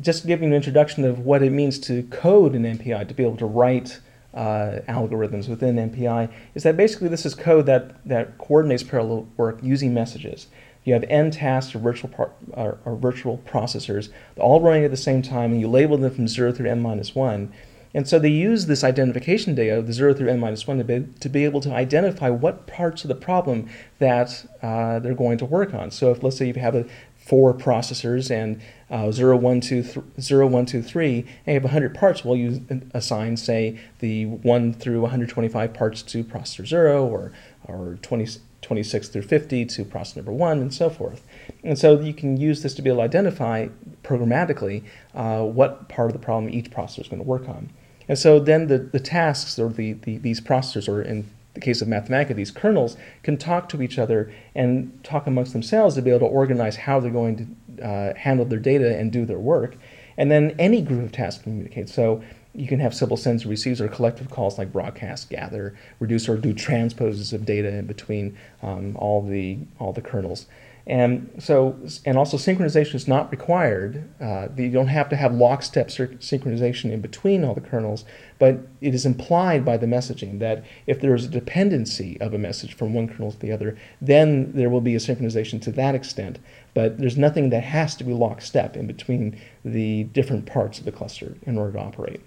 Just 0.00 0.26
giving 0.26 0.48
an 0.48 0.54
introduction 0.54 1.04
of 1.04 1.20
what 1.20 1.42
it 1.42 1.50
means 1.50 1.78
to 1.80 2.02
code 2.04 2.54
in 2.54 2.62
MPI, 2.62 3.06
to 3.08 3.14
be 3.14 3.22
able 3.22 3.36
to 3.36 3.46
write 3.46 4.00
uh, 4.32 4.80
algorithms 4.88 5.48
within 5.48 5.76
MPI, 5.76 6.32
is 6.54 6.62
that 6.62 6.76
basically 6.76 7.08
this 7.08 7.26
is 7.26 7.34
code 7.34 7.66
that, 7.66 8.02
that 8.06 8.38
coordinates 8.38 8.82
parallel 8.82 9.28
work 9.36 9.58
using 9.62 9.92
messages. 9.92 10.46
You 10.84 10.94
have 10.94 11.04
n 11.04 11.30
tasks 11.30 11.74
or 11.74 11.78
virtual, 11.78 12.10
par- 12.10 12.32
or, 12.52 12.78
or 12.84 12.96
virtual 12.96 13.38
processors, 13.46 14.08
all 14.38 14.60
running 14.60 14.84
at 14.84 14.90
the 14.90 14.96
same 14.96 15.20
time, 15.22 15.52
and 15.52 15.60
you 15.60 15.68
label 15.68 15.98
them 15.98 16.12
from 16.12 16.26
0 16.26 16.52
through 16.52 16.70
n 16.70 16.80
minus 16.80 17.14
1 17.14 17.52
and 17.94 18.08
so 18.08 18.18
they 18.18 18.30
use 18.30 18.66
this 18.66 18.82
identification 18.82 19.54
data, 19.54 19.82
the 19.82 19.92
0 19.92 20.14
through 20.14 20.28
n 20.28 20.40
minus 20.40 20.66
1, 20.66 20.78
to 20.78 20.84
be, 20.84 21.06
to 21.20 21.28
be 21.28 21.44
able 21.44 21.60
to 21.60 21.72
identify 21.72 22.30
what 22.30 22.66
parts 22.66 23.04
of 23.04 23.08
the 23.08 23.14
problem 23.14 23.68
that 23.98 24.46
uh, 24.62 24.98
they're 24.98 25.14
going 25.14 25.38
to 25.38 25.44
work 25.44 25.74
on. 25.74 25.90
So 25.90 26.10
if, 26.10 26.22
let's 26.22 26.38
say, 26.38 26.46
you 26.46 26.54
have 26.54 26.74
a, 26.74 26.86
four 27.22 27.54
processors 27.54 28.30
and 28.30 28.60
uh, 28.90 29.10
0, 29.12 29.36
1, 29.36 29.60
2, 29.60 29.82
th- 29.82 30.06
0, 30.20 30.46
1, 30.48 30.66
2, 30.66 30.82
3, 30.82 31.18
and 31.18 31.28
you 31.46 31.52
have 31.54 31.64
100 31.64 31.94
parts, 31.94 32.24
well, 32.24 32.36
you 32.36 32.66
assign, 32.92 33.36
say, 33.36 33.78
the 34.00 34.26
1 34.26 34.74
through 34.74 35.00
125 35.00 35.72
parts 35.72 36.02
to 36.02 36.24
processor 36.24 36.66
0 36.66 37.06
or, 37.06 37.32
or 37.68 37.98
20, 38.02 38.26
26 38.60 39.08
through 39.08 39.22
50 39.22 39.64
to 39.66 39.84
processor 39.84 40.16
number 40.16 40.32
1 40.32 40.58
and 40.58 40.74
so 40.74 40.90
forth. 40.90 41.24
And 41.62 41.78
so 41.78 41.98
you 42.00 42.12
can 42.12 42.36
use 42.36 42.62
this 42.62 42.74
to 42.74 42.82
be 42.82 42.90
able 42.90 42.98
to 42.98 43.04
identify 43.04 43.68
programmatically 44.02 44.82
uh, 45.14 45.42
what 45.44 45.88
part 45.88 46.10
of 46.10 46.12
the 46.12 46.24
problem 46.24 46.52
each 46.52 46.70
processor 46.70 47.00
is 47.00 47.08
going 47.08 47.22
to 47.22 47.28
work 47.28 47.48
on. 47.48 47.70
And 48.12 48.18
so 48.18 48.38
then 48.38 48.66
the, 48.66 48.76
the 48.76 49.00
tasks 49.00 49.58
or 49.58 49.70
the, 49.70 49.94
the, 49.94 50.18
these 50.18 50.38
processors, 50.38 50.86
or 50.86 51.00
in 51.00 51.30
the 51.54 51.60
case 51.60 51.80
of 51.80 51.88
Mathematica, 51.88 52.36
these 52.36 52.50
kernels, 52.50 52.94
can 53.22 53.38
talk 53.38 53.70
to 53.70 53.80
each 53.80 53.98
other 53.98 54.30
and 54.54 55.02
talk 55.02 55.26
amongst 55.26 55.54
themselves 55.54 55.94
to 55.94 56.02
be 56.02 56.10
able 56.10 56.28
to 56.28 56.34
organize 56.34 56.76
how 56.76 57.00
they're 57.00 57.10
going 57.10 57.56
to 57.78 57.82
uh, 57.82 58.14
handle 58.14 58.44
their 58.44 58.58
data 58.58 58.98
and 58.98 59.12
do 59.12 59.24
their 59.24 59.38
work. 59.38 59.76
And 60.18 60.30
then 60.30 60.54
any 60.58 60.82
group 60.82 61.06
of 61.06 61.12
tasks 61.12 61.42
communicate. 61.42 61.88
So 61.88 62.22
you 62.54 62.68
can 62.68 62.80
have 62.80 62.94
simple 62.94 63.16
sends 63.16 63.44
and 63.44 63.50
receives 63.50 63.80
or 63.80 63.88
collective 63.88 64.28
calls 64.28 64.58
like 64.58 64.74
broadcast, 64.74 65.30
gather, 65.30 65.74
reduce, 65.98 66.28
or 66.28 66.36
do 66.36 66.52
transposes 66.52 67.32
of 67.32 67.46
data 67.46 67.74
in 67.74 67.86
between 67.86 68.36
um, 68.62 68.94
all 68.96 69.22
the 69.22 69.56
all 69.78 69.94
the 69.94 70.02
kernels. 70.02 70.44
And 70.86 71.30
so, 71.38 71.78
and 72.04 72.18
also 72.18 72.36
synchronization 72.36 72.96
is 72.96 73.06
not 73.06 73.30
required. 73.30 74.08
Uh, 74.20 74.48
you 74.56 74.70
don't 74.70 74.88
have 74.88 75.08
to 75.10 75.16
have 75.16 75.32
lockstep 75.32 75.88
synchronization 75.88 76.90
in 76.90 77.00
between 77.00 77.44
all 77.44 77.54
the 77.54 77.60
kernels, 77.60 78.04
but 78.40 78.58
it 78.80 78.92
is 78.92 79.06
implied 79.06 79.64
by 79.64 79.76
the 79.76 79.86
messaging 79.86 80.40
that 80.40 80.64
if 80.88 81.00
there 81.00 81.14
is 81.14 81.24
a 81.24 81.28
dependency 81.28 82.20
of 82.20 82.34
a 82.34 82.38
message 82.38 82.74
from 82.74 82.94
one 82.94 83.06
kernel 83.06 83.30
to 83.30 83.38
the 83.38 83.52
other, 83.52 83.78
then 84.00 84.52
there 84.54 84.68
will 84.68 84.80
be 84.80 84.96
a 84.96 84.98
synchronization 84.98 85.62
to 85.62 85.70
that 85.72 85.94
extent. 85.94 86.40
But 86.74 86.98
there's 86.98 87.16
nothing 87.16 87.50
that 87.50 87.62
has 87.62 87.94
to 87.96 88.04
be 88.04 88.12
lockstep 88.12 88.76
in 88.76 88.88
between 88.88 89.40
the 89.64 90.04
different 90.04 90.46
parts 90.46 90.80
of 90.80 90.84
the 90.84 90.92
cluster 90.92 91.36
in 91.46 91.58
order 91.58 91.74
to 91.74 91.80
operate. 91.84 92.20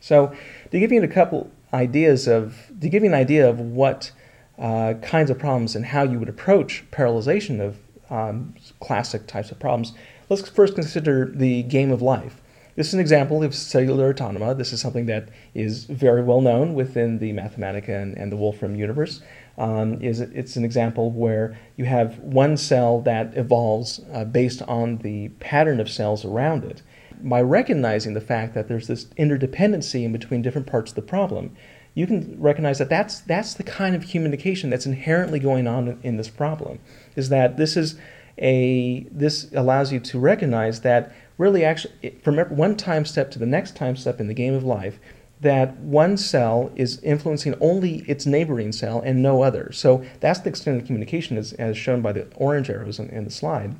So, 0.00 0.34
to 0.70 0.80
give 0.80 0.90
you 0.90 1.02
a 1.02 1.08
couple 1.08 1.50
ideas 1.72 2.26
of, 2.26 2.70
to 2.80 2.88
give 2.88 3.02
you 3.02 3.08
an 3.08 3.14
idea 3.14 3.48
of 3.48 3.60
what 3.60 4.10
uh, 4.58 4.94
kinds 5.02 5.30
of 5.30 5.38
problems 5.38 5.76
and 5.76 5.86
how 5.86 6.02
you 6.02 6.18
would 6.18 6.28
approach 6.28 6.84
parallelization 6.90 7.60
of 7.60 7.78
um, 8.10 8.54
classic 8.80 9.26
types 9.26 9.50
of 9.50 9.58
problems, 9.58 9.92
let's 10.28 10.48
first 10.48 10.74
consider 10.74 11.30
the 11.34 11.62
game 11.64 11.90
of 11.90 12.02
life. 12.02 12.40
This 12.76 12.88
is 12.88 12.94
an 12.94 13.00
example 13.00 13.42
of 13.42 13.54
cellular 13.54 14.10
automata. 14.10 14.54
This 14.54 14.70
is 14.72 14.82
something 14.82 15.06
that 15.06 15.30
is 15.54 15.86
very 15.86 16.22
well 16.22 16.42
known 16.42 16.74
within 16.74 17.18
the 17.18 17.32
Mathematica 17.32 18.02
and, 18.02 18.14
and 18.18 18.30
the 18.30 18.36
Wolfram 18.36 18.76
universe. 18.76 19.22
Um, 19.56 20.02
is 20.02 20.20
it's 20.20 20.56
an 20.56 20.64
example 20.66 21.10
where 21.10 21.58
you 21.76 21.86
have 21.86 22.18
one 22.18 22.58
cell 22.58 23.00
that 23.00 23.34
evolves 23.34 24.02
uh, 24.12 24.26
based 24.26 24.60
on 24.62 24.98
the 24.98 25.30
pattern 25.40 25.80
of 25.80 25.88
cells 25.88 26.26
around 26.26 26.64
it. 26.64 26.82
By 27.22 27.40
recognizing 27.40 28.12
the 28.12 28.20
fact 28.20 28.52
that 28.52 28.68
there's 28.68 28.88
this 28.88 29.06
interdependency 29.18 30.04
in 30.04 30.12
between 30.12 30.42
different 30.42 30.66
parts 30.66 30.90
of 30.90 30.96
the 30.96 31.02
problem, 31.02 31.56
you 31.96 32.06
can 32.06 32.38
recognize 32.38 32.78
that 32.78 32.90
that's, 32.90 33.20
that's 33.20 33.54
the 33.54 33.62
kind 33.62 33.96
of 33.96 34.06
communication 34.06 34.68
that's 34.68 34.84
inherently 34.84 35.38
going 35.40 35.66
on 35.66 35.98
in 36.02 36.18
this 36.18 36.28
problem. 36.28 36.78
Is 37.16 37.30
that 37.30 37.56
this 37.56 37.74
is 37.74 37.96
a 38.38 39.06
this 39.10 39.50
allows 39.54 39.90
you 39.90 39.98
to 39.98 40.18
recognize 40.18 40.82
that 40.82 41.10
really 41.38 41.64
actually 41.64 42.10
from 42.22 42.36
one 42.36 42.76
time 42.76 43.06
step 43.06 43.30
to 43.30 43.38
the 43.38 43.46
next 43.46 43.74
time 43.74 43.96
step 43.96 44.20
in 44.20 44.28
the 44.28 44.34
game 44.34 44.52
of 44.52 44.62
life 44.62 44.98
that 45.40 45.74
one 45.78 46.18
cell 46.18 46.70
is 46.76 47.00
influencing 47.00 47.54
only 47.62 48.00
its 48.06 48.26
neighboring 48.26 48.72
cell 48.72 49.00
and 49.00 49.22
no 49.22 49.42
other. 49.42 49.72
So 49.72 50.04
that's 50.20 50.40
the 50.40 50.50
extent 50.50 50.80
of 50.80 50.86
communication 50.86 51.38
as, 51.38 51.54
as 51.54 51.78
shown 51.78 52.02
by 52.02 52.12
the 52.12 52.26
orange 52.36 52.68
arrows 52.68 52.98
in, 52.98 53.08
in 53.08 53.24
the 53.24 53.30
slide. 53.30 53.74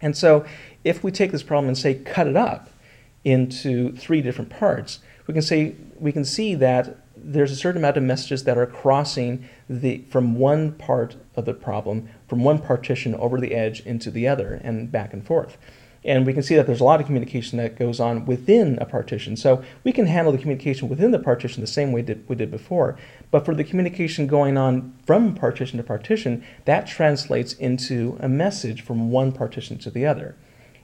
And 0.00 0.16
so 0.16 0.44
if 0.84 1.02
we 1.02 1.10
take 1.10 1.32
this 1.32 1.42
problem 1.42 1.68
and 1.68 1.78
say 1.78 1.94
cut 1.94 2.28
it 2.28 2.36
up 2.36 2.70
into 3.24 3.92
three 3.96 4.22
different 4.22 4.50
parts, 4.50 5.00
we 5.26 5.34
can 5.34 5.42
say 5.42 5.74
we 5.98 6.12
can 6.12 6.24
see 6.24 6.54
that 6.56 6.96
there's 7.22 7.52
a 7.52 7.56
certain 7.56 7.80
amount 7.80 7.96
of 7.96 8.02
messages 8.02 8.44
that 8.44 8.58
are 8.58 8.66
crossing 8.66 9.48
the 9.68 10.04
from 10.10 10.36
one 10.36 10.72
part 10.72 11.16
of 11.36 11.44
the 11.44 11.54
problem 11.54 12.08
from 12.28 12.44
one 12.44 12.58
partition 12.58 13.14
over 13.14 13.40
the 13.40 13.54
edge 13.54 13.80
into 13.80 14.10
the 14.10 14.26
other 14.26 14.60
and 14.62 14.90
back 14.90 15.12
and 15.12 15.26
forth. 15.26 15.56
And 16.02 16.24
we 16.24 16.32
can 16.32 16.42
see 16.42 16.56
that 16.56 16.66
there's 16.66 16.80
a 16.80 16.84
lot 16.84 17.00
of 17.00 17.06
communication 17.06 17.58
that 17.58 17.76
goes 17.76 18.00
on 18.00 18.24
within 18.24 18.78
a 18.80 18.86
partition. 18.86 19.36
So 19.36 19.62
we 19.84 19.92
can 19.92 20.06
handle 20.06 20.32
the 20.32 20.38
communication 20.38 20.88
within 20.88 21.10
the 21.10 21.18
partition 21.18 21.60
the 21.60 21.66
same 21.66 21.92
way 21.92 22.00
that 22.02 22.26
we 22.28 22.36
did 22.36 22.50
before. 22.50 22.96
But 23.30 23.44
for 23.44 23.54
the 23.54 23.64
communication 23.64 24.26
going 24.26 24.56
on 24.56 24.94
from 25.04 25.34
partition 25.34 25.76
to 25.76 25.82
partition, 25.82 26.42
that 26.64 26.86
translates 26.86 27.52
into 27.52 28.16
a 28.20 28.28
message 28.28 28.80
from 28.80 29.10
one 29.10 29.30
partition 29.32 29.76
to 29.78 29.90
the 29.90 30.06
other. 30.06 30.36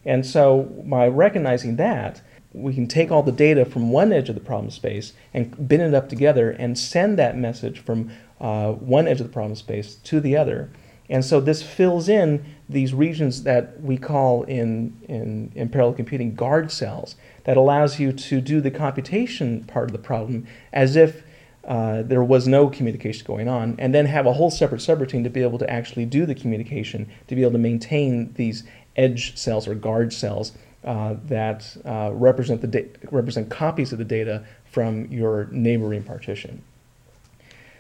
And 0.05 0.25
so 0.25 0.63
by 0.85 1.09
recognizing 1.09 1.77
that, 1.77 2.21
we 2.57 2.75
can 2.75 2.87
take 2.87 3.11
all 3.11 3.23
the 3.23 3.31
data 3.31 3.67
from 3.67 3.91
one 3.91 4.13
edge 4.13 4.31
of 4.31 4.35
the 4.35 4.41
problem 4.41 4.71
space 4.71 5.13
and 5.35 5.69
bin 5.69 5.81
it 5.81 5.93
up 5.93 6.09
together 6.09 6.51
and 6.51 6.79
send 6.79 7.19
that 7.19 7.37
message 7.37 7.79
from 7.79 8.11
uh, 8.41 8.73
one 8.73 9.07
edge 9.07 9.21
of 9.21 9.27
the 9.27 9.33
problem 9.33 9.55
space 9.55 9.97
to 9.97 10.21
the 10.21 10.37
other. 10.37 10.71
And 11.11 11.25
so 11.25 11.41
this 11.41 11.63
fills 11.63 12.09
in 12.09 12.45
these 12.69 12.95
regions 12.95 13.43
that 13.43 13.81
we 13.81 13.99
call 13.99 14.43
in, 14.45 14.99
in, 15.07 15.53
in 15.55 15.69
parallel 15.69 15.95
computing 15.95 16.35
guard 16.35 16.73
cells 16.73 17.15
that 17.45 17.57
allows 17.57 18.01
you 18.01 18.13
to 18.13 18.41
do 18.41 18.61
the 18.61 18.71
computation 18.71 19.65
part 19.65 19.85
of 19.85 19.93
the 19.93 19.99
problem 19.99 20.47
as 20.73 20.97
if 20.97 21.23
uh, 21.65 22.03
there 22.03 22.25
was 22.25 22.49
no 22.49 22.69
communication 22.69 23.27
going 23.27 23.49
on, 23.49 23.75
and 23.81 23.93
then 23.93 24.07
have 24.07 24.25
a 24.25 24.33
whole 24.33 24.53
separate 24.53 24.81
subroutine 24.81 25.25
to 25.25 25.31
be 25.31 25.43
able 25.43 25.59
to 25.59 25.69
actually 25.69 26.05
do 26.05 26.25
the 26.25 26.35
communication, 26.35 27.09
to 27.27 27.35
be 27.35 27.43
able 27.43 27.51
to 27.51 27.59
maintain 27.59 28.33
these 28.35 28.63
edge 28.95 29.37
cells 29.37 29.67
or 29.67 29.75
guard 29.75 30.13
cells 30.13 30.53
uh, 30.85 31.17
that 31.25 31.77
uh, 31.85 32.11
represent, 32.13 32.61
the 32.61 32.67
da- 32.67 32.89
represent 33.11 33.51
copies 33.51 33.93
of 33.93 33.99
the 33.99 34.05
data 34.05 34.45
from 34.71 35.07
your 35.11 35.49
neighboring 35.51 36.03
partition. 36.03 36.63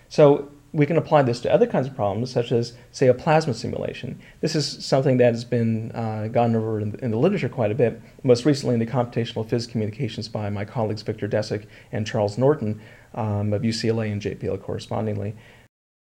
So 0.08 0.50
we 0.72 0.84
can 0.84 0.96
apply 0.96 1.22
this 1.22 1.40
to 1.40 1.52
other 1.52 1.66
kinds 1.66 1.86
of 1.86 1.94
problems, 1.94 2.30
such 2.30 2.52
as, 2.52 2.74
say, 2.92 3.06
a 3.06 3.14
plasma 3.14 3.54
simulation. 3.54 4.20
This 4.40 4.54
is 4.54 4.84
something 4.84 5.16
that 5.16 5.32
has 5.32 5.44
been 5.44 5.90
uh, 5.92 6.28
gone 6.28 6.54
over 6.54 6.80
in 6.80 6.92
the, 6.92 7.04
in 7.04 7.10
the, 7.12 7.16
literature 7.16 7.48
quite 7.48 7.70
a 7.70 7.74
bit, 7.74 8.00
most 8.22 8.44
recently 8.44 8.74
in 8.74 8.80
the 8.80 8.86
computational 8.86 9.48
physics 9.48 9.70
communications 9.70 10.28
by 10.28 10.50
my 10.50 10.64
colleagues 10.64 11.02
Viktor 11.02 11.28
Decyk 11.28 11.66
and 11.92 12.06
Charles 12.06 12.36
Norton 12.36 12.80
um, 13.14 13.52
of 13.54 13.62
UCLA 13.62 14.12
and 14.12 14.20
JPL 14.20 14.60
correspondingly. 14.62 15.34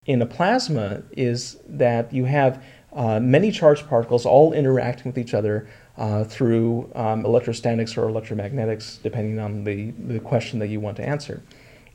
In 0.08 0.22
a 0.22 0.26
plasma 0.26 1.04
is 1.12 1.58
that 1.68 2.12
you 2.12 2.26
have 2.26 2.64
uh, 2.94 3.20
many 3.20 3.52
charged 3.52 3.88
particles 3.88 4.26
all 4.26 4.54
interacting 4.54 5.12
with 5.12 5.18
each 5.18 5.34
other 5.34 5.68
uh, 5.98 6.24
through 6.24 6.92
um, 6.96 7.26
electrostatics 7.26 7.98
or 7.98 8.08
electromagnetics, 8.08 9.02
depending 9.02 9.40
on 9.40 9.64
the, 9.64 9.92
the 9.92 10.20
question 10.20 10.60
that 10.60 10.68
you 10.68 10.80
want 10.80 10.98
to 10.98 11.08
answer. 11.08 11.42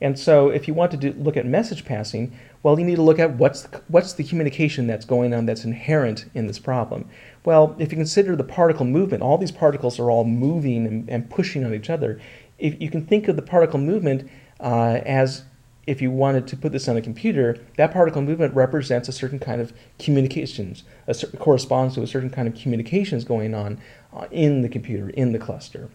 And 0.02 0.19
so, 0.19 0.49
if 0.49 0.66
you 0.66 0.73
want 0.73 0.90
to 0.92 0.97
do, 0.97 1.12
look 1.12 1.37
at 1.37 1.45
message 1.45 1.85
passing, 1.85 2.33
well, 2.62 2.78
you 2.78 2.87
need 2.87 2.97
to 2.97 3.02
look 3.02 3.19
at 3.19 3.37
what's 3.37 3.62
the, 3.62 3.83
what's 3.88 4.14
the 4.14 4.25
communication 4.25 4.87
that's 4.87 5.04
going 5.04 5.35
on 5.35 5.45
that's 5.45 5.64
inherent 5.64 6.25
in 6.35 6.47
this 6.47 6.59
problem. 6.59 7.07
Well, 7.45 7.76
if 7.78 7.92
you 7.92 7.99
consider 7.99 8.35
the 8.35 8.45
particle 8.45 8.87
movement, 8.87 9.23
all 9.23 9.37
these 9.37 9.52
particles 9.52 9.99
are 9.99 10.11
all 10.11 10.25
moving 10.25 10.87
and, 10.87 11.09
and 11.11 11.28
pushing 11.28 11.64
on 11.64 11.75
each 11.75 11.90
other. 11.90 12.19
If 12.59 12.80
you 12.80 12.90
can 12.90 13.04
think 13.04 13.28
of 13.28 13.37
the 13.37 13.42
particle 13.42 13.78
movement 13.78 14.30
uh, 14.59 15.00
as 15.04 15.45
if 15.90 16.00
you 16.00 16.09
wanted 16.09 16.47
to 16.47 16.56
put 16.56 16.70
this 16.70 16.87
on 16.88 16.97
a 16.97 17.02
computer, 17.02 17.59
that 17.76 17.92
particle 17.92 18.23
movement 18.23 18.54
represents 18.54 19.09
a 19.09 19.12
certain 19.12 19.40
kind 19.40 19.61
of 19.61 19.73
communications, 19.99 20.85
a, 21.09 21.14
corresponds 21.38 21.97
to 21.97 22.02
a 22.02 22.06
certain 22.06 22.30
kind 22.30 22.47
of 22.47 22.54
communications 22.54 23.25
going 23.25 23.56
on 23.56 23.76
uh, 24.14 24.26
in 24.30 24.62
the 24.62 24.68
computer, 24.68 25.11
in 25.11 25.32
the 25.32 25.38
cluster. 25.38 25.90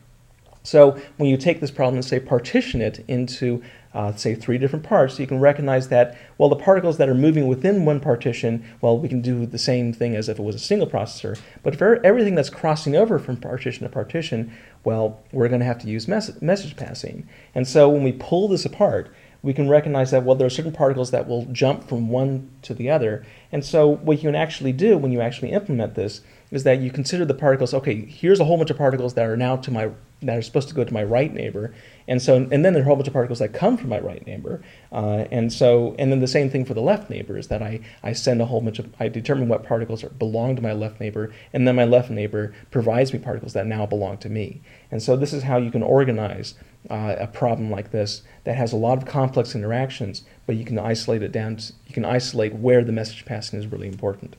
So 0.63 0.99
when 1.15 1.29
you 1.29 1.37
take 1.37 1.61
this 1.61 1.71
problem 1.71 1.95
and 1.95 2.03
say 2.03 2.19
partition 2.19 2.81
it 2.81 3.05
into 3.07 3.63
uh, 3.93 4.13
say 4.13 4.35
three 4.35 4.57
different 4.57 4.83
parts, 4.83 5.17
you 5.17 5.27
can 5.27 5.39
recognize 5.39 5.87
that, 5.87 6.17
well, 6.37 6.49
the 6.49 6.57
particles 6.57 6.97
that 6.97 7.07
are 7.07 7.15
moving 7.15 7.47
within 7.47 7.85
one 7.85 8.01
partition, 8.01 8.65
well, 8.81 8.97
we 8.97 9.07
can 9.07 9.21
do 9.21 9.45
the 9.45 9.57
same 9.57 9.93
thing 9.93 10.17
as 10.17 10.27
if 10.27 10.37
it 10.37 10.41
was 10.43 10.55
a 10.55 10.59
single 10.59 10.87
processor. 10.87 11.39
But 11.63 11.77
for 11.77 12.05
everything 12.05 12.35
that's 12.35 12.49
crossing 12.49 12.97
over 12.97 13.17
from 13.17 13.37
partition 13.37 13.83
to 13.83 13.89
partition, 13.89 14.51
well, 14.83 15.21
we're 15.31 15.47
going 15.47 15.61
to 15.61 15.65
have 15.65 15.79
to 15.79 15.87
use 15.87 16.09
mes- 16.09 16.41
message 16.41 16.75
passing. 16.75 17.25
And 17.53 17.65
so 17.65 17.87
when 17.87 18.03
we 18.03 18.11
pull 18.11 18.49
this 18.49 18.65
apart, 18.65 19.15
we 19.45 19.53
can 19.53 19.69
recognize 19.69 20.09
that, 20.09 20.23
well, 20.23 20.35
there 20.35 20.47
are 20.47 20.49
certain 20.49 20.71
particles 20.71 21.11
that 21.11 21.27
will 21.27 21.45
jump 21.51 21.87
from 21.87 22.09
one 22.09 22.49
to 22.63 22.73
the 22.73 22.89
other. 22.89 23.23
And 23.51 23.63
so 23.63 23.87
what 23.87 24.17
you 24.17 24.23
can 24.23 24.35
actually 24.35 24.71
do 24.71 24.97
when 24.97 25.11
you 25.11 25.21
actually 25.21 25.51
implement 25.51 25.93
this 25.93 26.21
is 26.49 26.63
that 26.63 26.79
you 26.79 26.89
consider 26.89 27.25
the 27.25 27.35
particles, 27.35 27.71
okay, 27.71 28.05
here's 28.05 28.39
a 28.39 28.45
whole 28.45 28.57
bunch 28.57 28.71
of 28.71 28.77
particles 28.77 29.13
that 29.13 29.27
are 29.27 29.37
now 29.37 29.55
to 29.57 29.69
my 29.69 29.91
that 30.25 30.37
are 30.37 30.41
supposed 30.41 30.67
to 30.69 30.75
go 30.75 30.83
to 30.83 30.93
my 30.93 31.03
right 31.03 31.33
neighbor, 31.33 31.73
and 32.07 32.21
so 32.21 32.35
and 32.35 32.65
then 32.65 32.73
there 32.73 32.81
are 32.81 32.81
a 32.81 32.85
whole 32.85 32.95
bunch 32.95 33.07
of 33.07 33.13
particles 33.13 33.39
that 33.39 33.53
come 33.53 33.77
from 33.77 33.89
my 33.89 33.99
right 33.99 34.25
neighbor, 34.25 34.61
uh, 34.91 35.25
and 35.31 35.51
so 35.51 35.95
and 35.97 36.11
then 36.11 36.19
the 36.19 36.27
same 36.27 36.49
thing 36.49 36.65
for 36.65 36.73
the 36.73 36.81
left 36.81 37.09
neighbor 37.09 37.37
is 37.37 37.47
that 37.47 37.61
I, 37.61 37.79
I 38.03 38.13
send 38.13 38.41
a 38.41 38.45
whole 38.45 38.61
bunch 38.61 38.79
of 38.79 38.93
I 38.99 39.07
determine 39.07 39.47
what 39.47 39.63
particles 39.63 40.03
are, 40.03 40.09
belong 40.09 40.55
to 40.55 40.61
my 40.61 40.73
left 40.73 40.99
neighbor, 40.99 41.33
and 41.53 41.67
then 41.67 41.75
my 41.75 41.85
left 41.85 42.09
neighbor 42.09 42.53
provides 42.71 43.13
me 43.13 43.19
particles 43.19 43.53
that 43.53 43.67
now 43.67 43.85
belong 43.85 44.17
to 44.19 44.29
me, 44.29 44.61
and 44.91 45.01
so 45.01 45.15
this 45.15 45.33
is 45.33 45.43
how 45.43 45.57
you 45.57 45.71
can 45.71 45.83
organize 45.83 46.55
uh, 46.89 47.15
a 47.19 47.27
problem 47.27 47.71
like 47.71 47.91
this 47.91 48.21
that 48.43 48.55
has 48.55 48.73
a 48.73 48.77
lot 48.77 48.97
of 48.97 49.05
complex 49.05 49.55
interactions, 49.55 50.23
but 50.45 50.55
you 50.55 50.65
can 50.65 50.77
isolate 50.77 51.23
it 51.23 51.31
down. 51.31 51.55
To, 51.55 51.73
you 51.87 51.93
can 51.93 52.05
isolate 52.05 52.53
where 52.53 52.83
the 52.83 52.91
message 52.91 53.25
passing 53.25 53.59
is 53.59 53.67
really 53.67 53.87
important. 53.87 54.35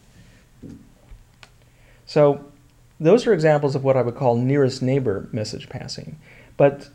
So 2.06 2.44
those 2.98 3.26
are 3.26 3.32
examples 3.32 3.74
of 3.74 3.84
what 3.84 3.96
I 3.96 4.02
would 4.02 4.16
call 4.16 4.36
nearest 4.36 4.82
neighbor 4.82 5.28
message 5.32 5.68
passing. 5.68 6.18
But 6.56 6.88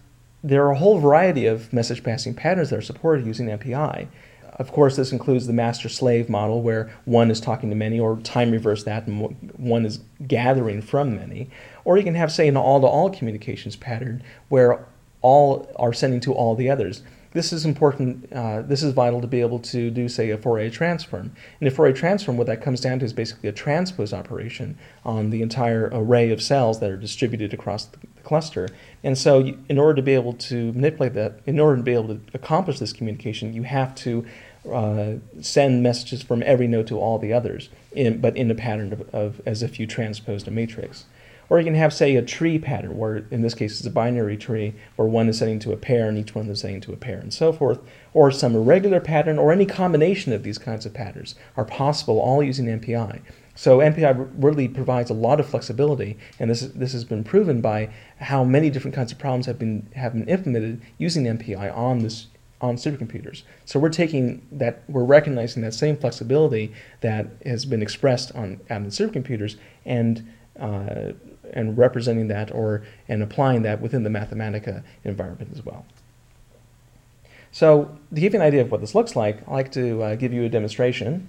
there 0.44 0.66
are 0.66 0.72
a 0.72 0.78
whole 0.78 1.00
variety 1.00 1.46
of 1.46 1.72
message 1.72 2.04
passing 2.04 2.34
patterns 2.34 2.70
that 2.72 2.78
are 2.78 2.82
supported 2.82 3.26
using 3.26 3.48
MPI. 3.48 4.08
Of 4.56 4.72
course, 4.72 4.96
this 4.96 5.12
includes 5.12 5.48
the 5.48 5.54
master 5.54 5.90
slave 5.90 6.30
model 6.30 6.62
where 6.62 6.92
one 7.06 7.32
is 7.32 7.40
talking 7.40 7.70
to 7.70 7.76
many, 7.76 8.00
or 8.00 8.18
time 8.18 8.52
reverse 8.52 8.84
that, 8.84 9.08
and 9.08 9.52
one 9.58 9.86
is 9.86 10.02
gathering 10.28 10.82
from 10.82 11.16
many. 11.16 11.50
Or 11.86 11.98
you 11.98 12.04
can 12.04 12.16
have, 12.16 12.32
say, 12.32 12.48
an 12.48 12.58
all 12.58 12.82
to 12.82 12.88
all 12.88 13.10
communications 13.10 13.76
pattern 13.76 14.24
where 14.50 14.86
all 15.22 15.72
are 15.78 15.94
sending 15.94 16.20
to 16.22 16.34
all 16.34 16.56
the 16.56 16.70
others. 16.70 17.04
This 17.34 17.54
is 17.54 17.66
important. 17.66 18.32
Uh, 18.32 18.62
this 18.62 18.84
is 18.84 18.94
vital 18.94 19.22
to 19.22 19.28
be 19.28 19.42
able 19.42 19.60
to 19.60 19.90
do, 19.90 20.10
say, 20.10 20.30
a 20.32 20.38
Fourier 20.38 20.70
transform. 20.70 21.32
And 21.60 21.68
a 21.68 21.72
Fourier 21.72 21.94
transform, 21.94 22.38
what 22.38 22.48
that 22.48 22.62
comes 22.62 22.82
down 22.82 23.00
to 23.00 23.06
is 23.06 23.14
basically 23.14 23.48
a 23.48 23.54
transpose 23.54 24.14
operation 24.14 24.78
on 25.06 25.30
the 25.30 25.42
entire 25.42 25.90
array 25.94 26.32
of 26.32 26.42
cells 26.42 26.80
that 26.82 26.90
are 26.90 26.98
distributed 26.98 27.54
across 27.54 27.86
the, 27.86 27.98
cluster. 28.24 28.70
And 29.04 29.18
so, 29.18 29.54
in 29.68 29.78
order 29.78 29.96
to 29.96 30.02
be 30.02 30.14
able 30.14 30.34
to 30.34 30.72
manipulate 30.74 31.14
that, 31.16 31.40
in 31.46 31.60
order 31.60 31.78
to 31.78 31.84
be 31.84 31.94
able 31.94 32.10
to 32.10 32.22
accomplish 32.34 32.80
this 32.80 32.94
communication, 32.94 33.54
you 33.54 33.64
have 33.64 33.96
to 33.96 34.26
uh, 34.72 35.14
send 35.42 35.82
messages 35.82 36.22
from 36.22 36.44
every 36.44 36.68
node 36.68 36.88
to 36.88 37.00
all 37.00 37.18
the 37.18 37.34
others, 37.34 37.70
in, 37.94 38.22
but 38.22 38.38
in 38.38 38.52
a 38.52 38.56
pattern 38.56 38.94
of, 38.94 39.02
of 39.14 39.42
as 39.46 39.64
if 39.64 39.80
you 39.80 39.88
transposed 39.88 40.48
a 40.48 40.52
matrix. 40.52 41.06
Or 41.52 41.60
you 41.60 41.66
can 41.66 41.76
have, 41.76 41.92
say, 41.92 42.16
a 42.16 42.22
tree 42.22 42.58
pattern, 42.58 42.98
where 42.98 43.26
in 43.30 43.42
this 43.42 43.54
case 43.54 43.78
it's 43.78 43.86
a 43.86 43.92
binary 43.92 44.38
tree, 44.38 44.74
where 44.96 45.06
one 45.06 45.28
is 45.28 45.40
setting 45.40 45.60
to 45.60 45.74
a 45.74 45.78
pair 45.78 46.08
and 46.08 46.18
each 46.18 46.34
one 46.34 46.48
is 46.48 46.62
setting 46.62 46.80
to 46.80 46.94
a 46.94 46.96
pair 46.96 47.18
and 47.18 47.34
so 47.34 47.52
forth. 47.52 47.82
Or 48.14 48.32
some 48.32 48.56
irregular 48.56 49.02
pattern, 49.02 49.38
or 49.38 49.52
any 49.52 49.66
combination 49.66 50.32
of 50.32 50.44
these 50.44 50.58
kinds 50.58 50.86
of 50.86 50.94
patterns 50.94 51.36
are 51.58 51.66
possible, 51.66 52.22
all 52.22 52.42
using 52.42 52.68
MPI. 52.68 53.20
So 53.54 53.80
MPI 53.80 54.32
really 54.38 54.70
provides 54.70 55.10
a 55.10 55.14
lot 55.14 55.42
of 55.42 55.46
flexibility, 55.46 56.18
and 56.40 56.50
this, 56.50 56.62
this 56.62 56.94
has 56.94 57.04
been 57.04 57.26
proven 57.26 57.60
by 57.60 57.90
how 58.22 58.46
many 58.46 58.70
different 58.70 58.96
kinds 58.96 59.12
of 59.12 59.20
problems 59.20 59.46
have 59.46 59.60
been, 59.60 59.90
have 59.94 60.14
been 60.14 60.30
implemented 60.30 60.82
using 61.00 61.26
MPI 61.26 61.76
on 61.76 62.00
this 62.00 62.28
on 62.62 62.76
supercomputers. 62.78 63.44
So 63.66 63.78
we're 63.78 63.90
taking 63.90 64.48
that, 64.54 64.84
we're 64.88 65.04
recognizing 65.04 65.64
that 65.64 65.74
same 65.74 65.98
flexibility 65.98 66.72
that 67.02 67.28
has 67.44 67.66
been 67.66 67.82
expressed 67.82 68.32
on, 68.36 68.62
on 68.70 68.86
supercomputers 68.86 69.58
and 69.84 70.32
uh, 70.60 71.14
and 71.54 71.78
representing 71.78 72.28
that 72.28 72.52
or 72.52 72.84
and 73.08 73.22
applying 73.22 73.62
that 73.64 73.82
within 73.82 74.04
the 74.04 74.10
Mathematica 74.10 74.84
environment 75.04 75.52
as 75.54 75.66
well. 75.66 75.86
So 77.52 77.98
to 78.14 78.22
give 78.22 78.34
you 78.34 78.40
an 78.40 78.46
idea 78.46 78.62
of 78.62 78.72
what 78.72 78.82
this 78.82 78.96
looks 78.96 79.16
like, 79.16 79.42
I'd 79.48 79.52
like 79.52 79.72
to 79.74 80.02
uh, 80.02 80.16
give 80.16 80.32
you 80.32 80.44
a 80.44 80.50
demonstration. 80.50 81.28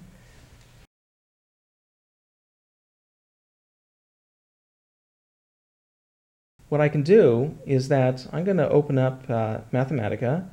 What 6.69 6.81
I 6.81 6.89
can 6.89 7.03
do 7.03 7.55
is 7.67 7.89
that 7.89 8.25
I'm 8.31 8.43
going 8.45 8.57
to 8.57 8.67
open 8.67 8.97
up 8.97 9.29
uh, 9.29 9.59
Mathematica 9.71 10.49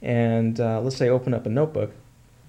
and 0.00 0.60
uh, 0.60 0.80
let's 0.80 0.96
say 0.96 1.08
open 1.08 1.34
up 1.34 1.46
a 1.46 1.48
notebook 1.48 1.90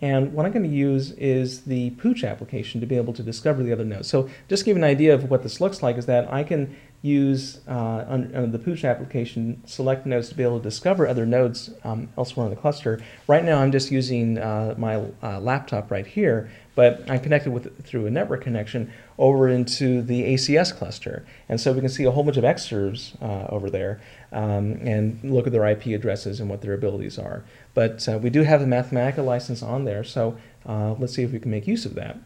and 0.02 0.34
what 0.34 0.46
I'm 0.46 0.52
going 0.52 0.70
to 0.70 0.76
use 0.76 1.12
is 1.14 1.62
the 1.62 1.92
Pooch 1.92 2.24
application 2.24 2.82
to 2.82 2.88
be 2.88 2.98
able 2.98 3.14
to 3.14 3.24
discover 3.24 3.64
the 3.64 3.72
other 3.72 3.86
nodes. 3.86 4.10
So 4.10 4.30
just 4.50 4.62
to 4.62 4.66
give 4.66 4.78
an 4.78 4.84
idea 4.84 5.14
of 5.14 5.30
what 5.30 5.42
this 5.42 5.62
looks 5.62 5.82
like 5.82 5.98
is 5.98 6.06
that 6.08 6.32
I 6.32 6.44
can 6.44 6.76
use 7.02 7.62
uh, 7.68 8.06
on, 8.08 8.52
the 8.52 8.60
Pooch 8.60 8.84
application 8.84 9.62
select 9.66 10.06
nodes 10.06 10.28
to 10.30 10.36
be 10.36 10.44
able 10.44 10.58
to 10.58 10.64
discover 10.64 11.08
other 11.08 11.26
nodes 11.26 11.70
um, 11.84 12.10
elsewhere 12.18 12.48
in 12.48 12.50
the 12.50 12.60
cluster. 12.60 13.02
Right 13.28 13.44
now 13.44 13.60
I'm 13.60 13.72
just 13.72 13.92
using 13.92 14.38
uh, 14.38 14.76
my 14.78 14.96
uh, 15.24 15.40
laptop 15.40 15.92
right 15.92 16.06
here, 16.06 16.50
but 16.74 17.10
I'm 17.10 17.20
connected 17.20 17.54
with 17.54 17.86
through 17.86 18.08
a 18.08 18.10
network 18.10 18.42
connection 18.42 18.92
over 19.18 19.48
into 19.48 20.02
the 20.02 20.34
ACS 20.34 20.76
cluster. 20.76 21.26
And 21.48 21.62
so 21.62 21.72
we 21.72 21.80
can 21.80 21.90
see 21.90 22.04
a 22.04 22.12
whole 22.12 22.24
bunch 22.24 22.38
of 22.38 22.44
Xserves 22.44 23.22
uh, 23.22 23.48
over 23.50 23.70
there 23.70 24.02
um, 24.36 24.74
and 24.82 25.18
look 25.24 25.48
at 25.48 25.54
their 25.54 25.66
IP 25.66 25.88
addresses 25.88 26.42
and 26.42 26.50
what 26.50 26.62
their 26.62 26.74
abilities 26.74 27.18
are. 27.18 27.44
But 27.74 28.08
uh, 28.08 28.20
we 28.22 28.30
do 28.30 28.44
have 28.44 28.60
the 28.60 28.68
Mathematica 28.68 29.24
license 29.24 29.64
on 29.64 29.86
there, 29.86 30.04
so 30.04 30.38
uh, 30.68 30.94
let's 31.00 31.14
see 31.14 31.24
if 31.24 31.32
we 31.32 31.40
can 31.40 31.50
make 31.50 31.66
use 31.66 31.86
of 31.86 31.96
that. 31.96 32.18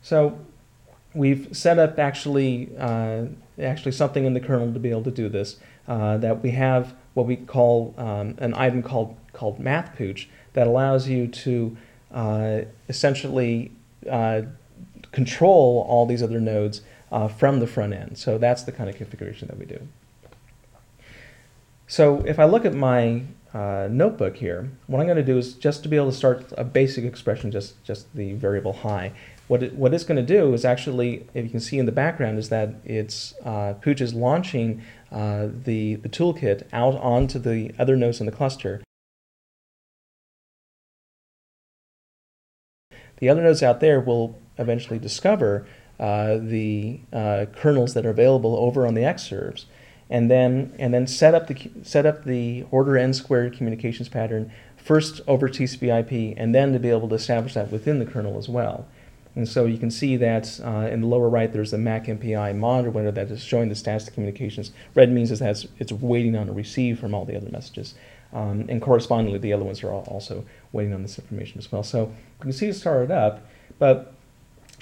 So 0.00 0.38
we've 1.12 1.48
set 1.54 1.78
up 1.78 1.98
actually, 1.98 2.70
uh, 2.78 3.24
actually 3.60 3.92
something 3.92 4.24
in 4.24 4.32
the 4.32 4.40
kernel 4.40 4.72
to 4.72 4.78
be 4.78 4.90
able 4.90 5.02
to 5.02 5.10
do 5.10 5.28
this, 5.28 5.56
uh, 5.88 6.18
that 6.18 6.40
we 6.40 6.52
have 6.52 6.94
what 7.14 7.26
we 7.26 7.34
call 7.34 7.94
um, 7.98 8.36
an 8.38 8.54
item 8.54 8.80
called, 8.80 9.16
called 9.32 9.58
MathPooch 9.58 10.28
that 10.52 10.68
allows 10.68 11.08
you 11.08 11.26
to 11.26 11.76
uh, 12.12 12.60
essentially 12.88 13.72
uh, 14.08 14.42
control 15.10 15.84
all 15.88 16.06
these 16.06 16.22
other 16.22 16.40
nodes 16.40 16.82
from 17.36 17.58
the 17.58 17.66
front 17.66 17.92
end. 17.92 18.16
So 18.16 18.38
that's 18.38 18.62
the 18.62 18.70
kind 18.70 18.88
of 18.88 18.94
configuration 18.94 19.48
that 19.48 19.58
we 19.58 19.64
do. 19.64 19.88
So 21.90 22.22
if 22.24 22.38
I 22.38 22.44
look 22.44 22.64
at 22.64 22.72
my 22.72 23.24
uh, 23.52 23.88
notebook 23.90 24.36
here, 24.36 24.70
what 24.86 25.00
I'm 25.00 25.06
going 25.06 25.16
to 25.16 25.24
do 25.24 25.36
is 25.38 25.54
just 25.54 25.82
to 25.82 25.88
be 25.88 25.96
able 25.96 26.12
to 26.12 26.16
start 26.16 26.52
a 26.56 26.62
basic 26.62 27.04
expression, 27.04 27.50
just, 27.50 27.82
just 27.82 28.14
the 28.14 28.34
variable 28.34 28.72
high. 28.72 29.10
What, 29.48 29.64
it, 29.64 29.74
what 29.74 29.92
it's 29.92 30.04
going 30.04 30.24
to 30.24 30.34
do 30.38 30.54
is 30.54 30.64
actually, 30.64 31.26
if 31.34 31.42
you 31.42 31.50
can 31.50 31.58
see 31.58 31.80
in 31.80 31.86
the 31.86 31.92
background, 31.92 32.38
is 32.38 32.48
that 32.50 32.74
it's 32.84 33.34
uh, 33.44 33.74
Pooch 33.82 34.00
is 34.00 34.14
launching 34.14 34.84
uh, 35.10 35.48
the, 35.64 35.96
the 35.96 36.08
toolkit 36.08 36.62
out 36.72 36.94
onto 36.94 37.40
the 37.40 37.72
other 37.76 37.96
nodes 37.96 38.20
in 38.20 38.26
the 38.26 38.32
cluster. 38.32 38.84
The 43.18 43.28
other 43.28 43.42
nodes 43.42 43.64
out 43.64 43.80
there 43.80 43.98
will 44.00 44.38
eventually 44.58 45.00
discover 45.00 45.66
uh, 45.98 46.38
the 46.40 47.00
uh, 47.12 47.46
kernels 47.56 47.94
that 47.94 48.06
are 48.06 48.10
available 48.10 48.56
over 48.56 48.86
on 48.86 48.94
the 48.94 49.02
Xserves 49.02 49.64
and 50.10 50.30
then 50.30 50.74
and 50.78 50.92
then 50.92 51.06
set 51.06 51.34
up 51.34 51.46
the 51.46 51.70
set 51.82 52.04
up 52.04 52.24
the 52.24 52.66
order 52.70 52.98
n 52.98 53.14
squared 53.14 53.56
communications 53.56 54.08
pattern 54.08 54.52
first 54.76 55.20
over 55.26 55.48
TCP/IP, 55.48 56.34
and 56.36 56.54
then 56.54 56.72
to 56.72 56.78
be 56.78 56.90
able 56.90 57.08
to 57.08 57.14
establish 57.14 57.54
that 57.54 57.70
within 57.70 57.98
the 57.98 58.06
kernel 58.06 58.36
as 58.36 58.48
well. 58.48 58.86
And 59.36 59.48
so 59.48 59.66
you 59.66 59.78
can 59.78 59.90
see 59.90 60.16
that 60.16 60.58
uh, 60.64 60.88
in 60.90 61.02
the 61.02 61.06
lower 61.06 61.28
right, 61.28 61.52
there's 61.52 61.70
the 61.70 61.78
Mac 61.78 62.06
MPI 62.06 62.56
monitor 62.56 62.90
window 62.90 63.12
that 63.12 63.30
is 63.30 63.42
showing 63.42 63.68
the 63.68 63.76
status 63.76 64.08
of 64.08 64.14
communications. 64.14 64.72
Red 64.94 65.12
means 65.12 65.30
that 65.38 65.64
it's 65.78 65.92
waiting 65.92 66.34
on 66.34 66.48
a 66.48 66.52
receive 66.52 66.98
from 66.98 67.14
all 67.14 67.24
the 67.24 67.36
other 67.36 67.48
messages. 67.50 67.94
Um, 68.32 68.66
and 68.68 68.82
correspondingly, 68.82 69.38
the 69.38 69.52
other 69.52 69.64
ones 69.64 69.82
are 69.84 69.92
also 69.92 70.44
waiting 70.72 70.92
on 70.92 71.02
this 71.02 71.18
information 71.18 71.58
as 71.58 71.70
well. 71.70 71.82
So 71.82 72.06
you 72.06 72.40
can 72.40 72.52
see 72.52 72.68
it 72.68 72.74
started 72.74 73.10
up, 73.10 73.46
but 73.78 74.14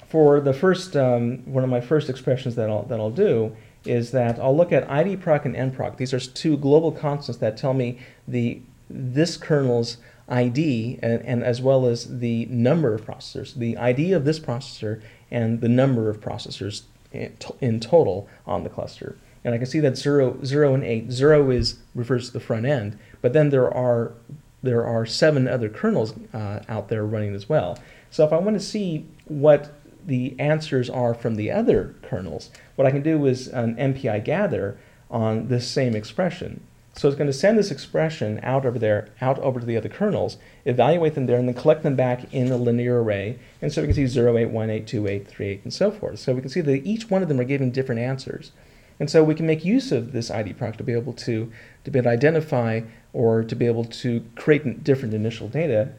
for 0.07 0.39
the 0.39 0.53
first, 0.53 0.95
um, 0.95 1.45
one 1.45 1.63
of 1.63 1.69
my 1.69 1.81
first 1.81 2.09
expressions 2.09 2.55
that 2.55 2.69
I'll, 2.69 2.83
that 2.83 2.99
I'll 2.99 3.11
do 3.11 3.55
is 3.85 4.11
that 4.11 4.39
I'll 4.39 4.55
look 4.55 4.71
at 4.71 4.87
idproc 4.87 5.45
and 5.45 5.55
nproc. 5.55 5.97
These 5.97 6.13
are 6.13 6.19
two 6.19 6.57
global 6.57 6.91
constants 6.91 7.39
that 7.39 7.57
tell 7.57 7.73
me 7.73 7.99
the 8.27 8.61
this 8.89 9.37
kernel's 9.37 9.97
ID 10.27 10.99
and, 11.01 11.21
and, 11.23 11.43
as 11.43 11.61
well 11.61 11.85
as 11.85 12.19
the 12.19 12.45
number 12.47 12.93
of 12.93 13.05
processors, 13.05 13.55
the 13.55 13.77
ID 13.77 14.13
of 14.13 14.25
this 14.25 14.39
processor 14.39 15.01
and 15.31 15.61
the 15.61 15.69
number 15.69 16.09
of 16.09 16.21
processors 16.21 16.83
in, 17.11 17.35
in 17.61 17.79
total 17.79 18.27
on 18.45 18.63
the 18.63 18.69
cluster. 18.69 19.17
And 19.43 19.53
I 19.55 19.57
can 19.57 19.67
see 19.67 19.79
that 19.79 19.97
0, 19.97 20.43
0 20.43 20.73
and 20.73 20.83
8, 20.83 21.11
0 21.11 21.49
is 21.51 21.79
refers 21.95 22.27
to 22.27 22.33
the 22.33 22.39
front 22.39 22.65
end, 22.65 22.97
but 23.21 23.33
then 23.33 23.49
there 23.49 23.73
are 23.73 24.13
there 24.61 24.85
are 24.85 25.05
seven 25.05 25.47
other 25.47 25.69
kernels 25.69 26.13
uh, 26.33 26.59
out 26.67 26.89
there 26.89 27.05
running 27.05 27.33
as 27.33 27.47
well. 27.47 27.79
So 28.11 28.25
if 28.25 28.33
I 28.33 28.37
want 28.37 28.57
to 28.57 28.65
see 28.65 29.05
what 29.25 29.71
the 30.05 30.35
answers 30.39 30.89
are 30.89 31.13
from 31.13 31.35
the 31.35 31.51
other 31.51 31.95
kernels, 32.01 32.49
what 32.75 32.87
I 32.87 32.91
can 32.91 33.01
do 33.01 33.25
is 33.25 33.47
an 33.47 33.75
MPI 33.75 34.23
gather 34.23 34.77
on 35.09 35.47
this 35.47 35.67
same 35.67 35.95
expression. 35.95 36.61
So 36.95 37.07
it's 37.07 37.17
going 37.17 37.27
to 37.27 37.33
send 37.33 37.57
this 37.57 37.71
expression 37.71 38.39
out 38.43 38.65
over 38.65 38.77
there, 38.77 39.07
out 39.21 39.39
over 39.39 39.59
to 39.59 39.65
the 39.65 39.77
other 39.77 39.89
kernels, 39.89 40.37
evaluate 40.65 41.15
them 41.15 41.27
there, 41.27 41.37
and 41.37 41.47
then 41.47 41.55
collect 41.55 41.83
them 41.83 41.95
back 41.95 42.33
in 42.33 42.51
a 42.51 42.57
linear 42.57 43.01
array. 43.01 43.39
And 43.61 43.71
so 43.71 43.81
we 43.81 43.87
can 43.87 43.95
see 43.95 44.07
0, 44.07 44.37
8, 44.37 44.49
1, 44.49 44.69
8, 44.69 44.87
2, 44.87 45.07
8, 45.07 45.27
3, 45.27 45.47
8, 45.47 45.61
and 45.63 45.73
so 45.73 45.91
forth. 45.91 46.19
So 46.19 46.33
we 46.33 46.41
can 46.41 46.49
see 46.49 46.61
that 46.61 46.85
each 46.85 47.09
one 47.09 47.21
of 47.21 47.29
them 47.29 47.39
are 47.39 47.45
giving 47.45 47.71
different 47.71 48.01
answers. 48.01 48.51
And 48.99 49.09
so 49.09 49.23
we 49.23 49.33
can 49.33 49.47
make 49.47 49.63
use 49.63 49.93
of 49.93 50.11
this 50.11 50.29
IDProc 50.29 50.75
to 50.75 50.83
be 50.83 50.91
able 50.91 51.13
to, 51.13 51.49
to 51.85 51.91
be 51.91 51.99
able 51.99 52.09
to 52.09 52.13
identify 52.13 52.81
or 53.13 53.43
to 53.43 53.55
be 53.55 53.65
able 53.65 53.85
to 53.85 54.25
create 54.35 54.83
different 54.83 55.13
initial 55.13 55.47
data. 55.47 55.93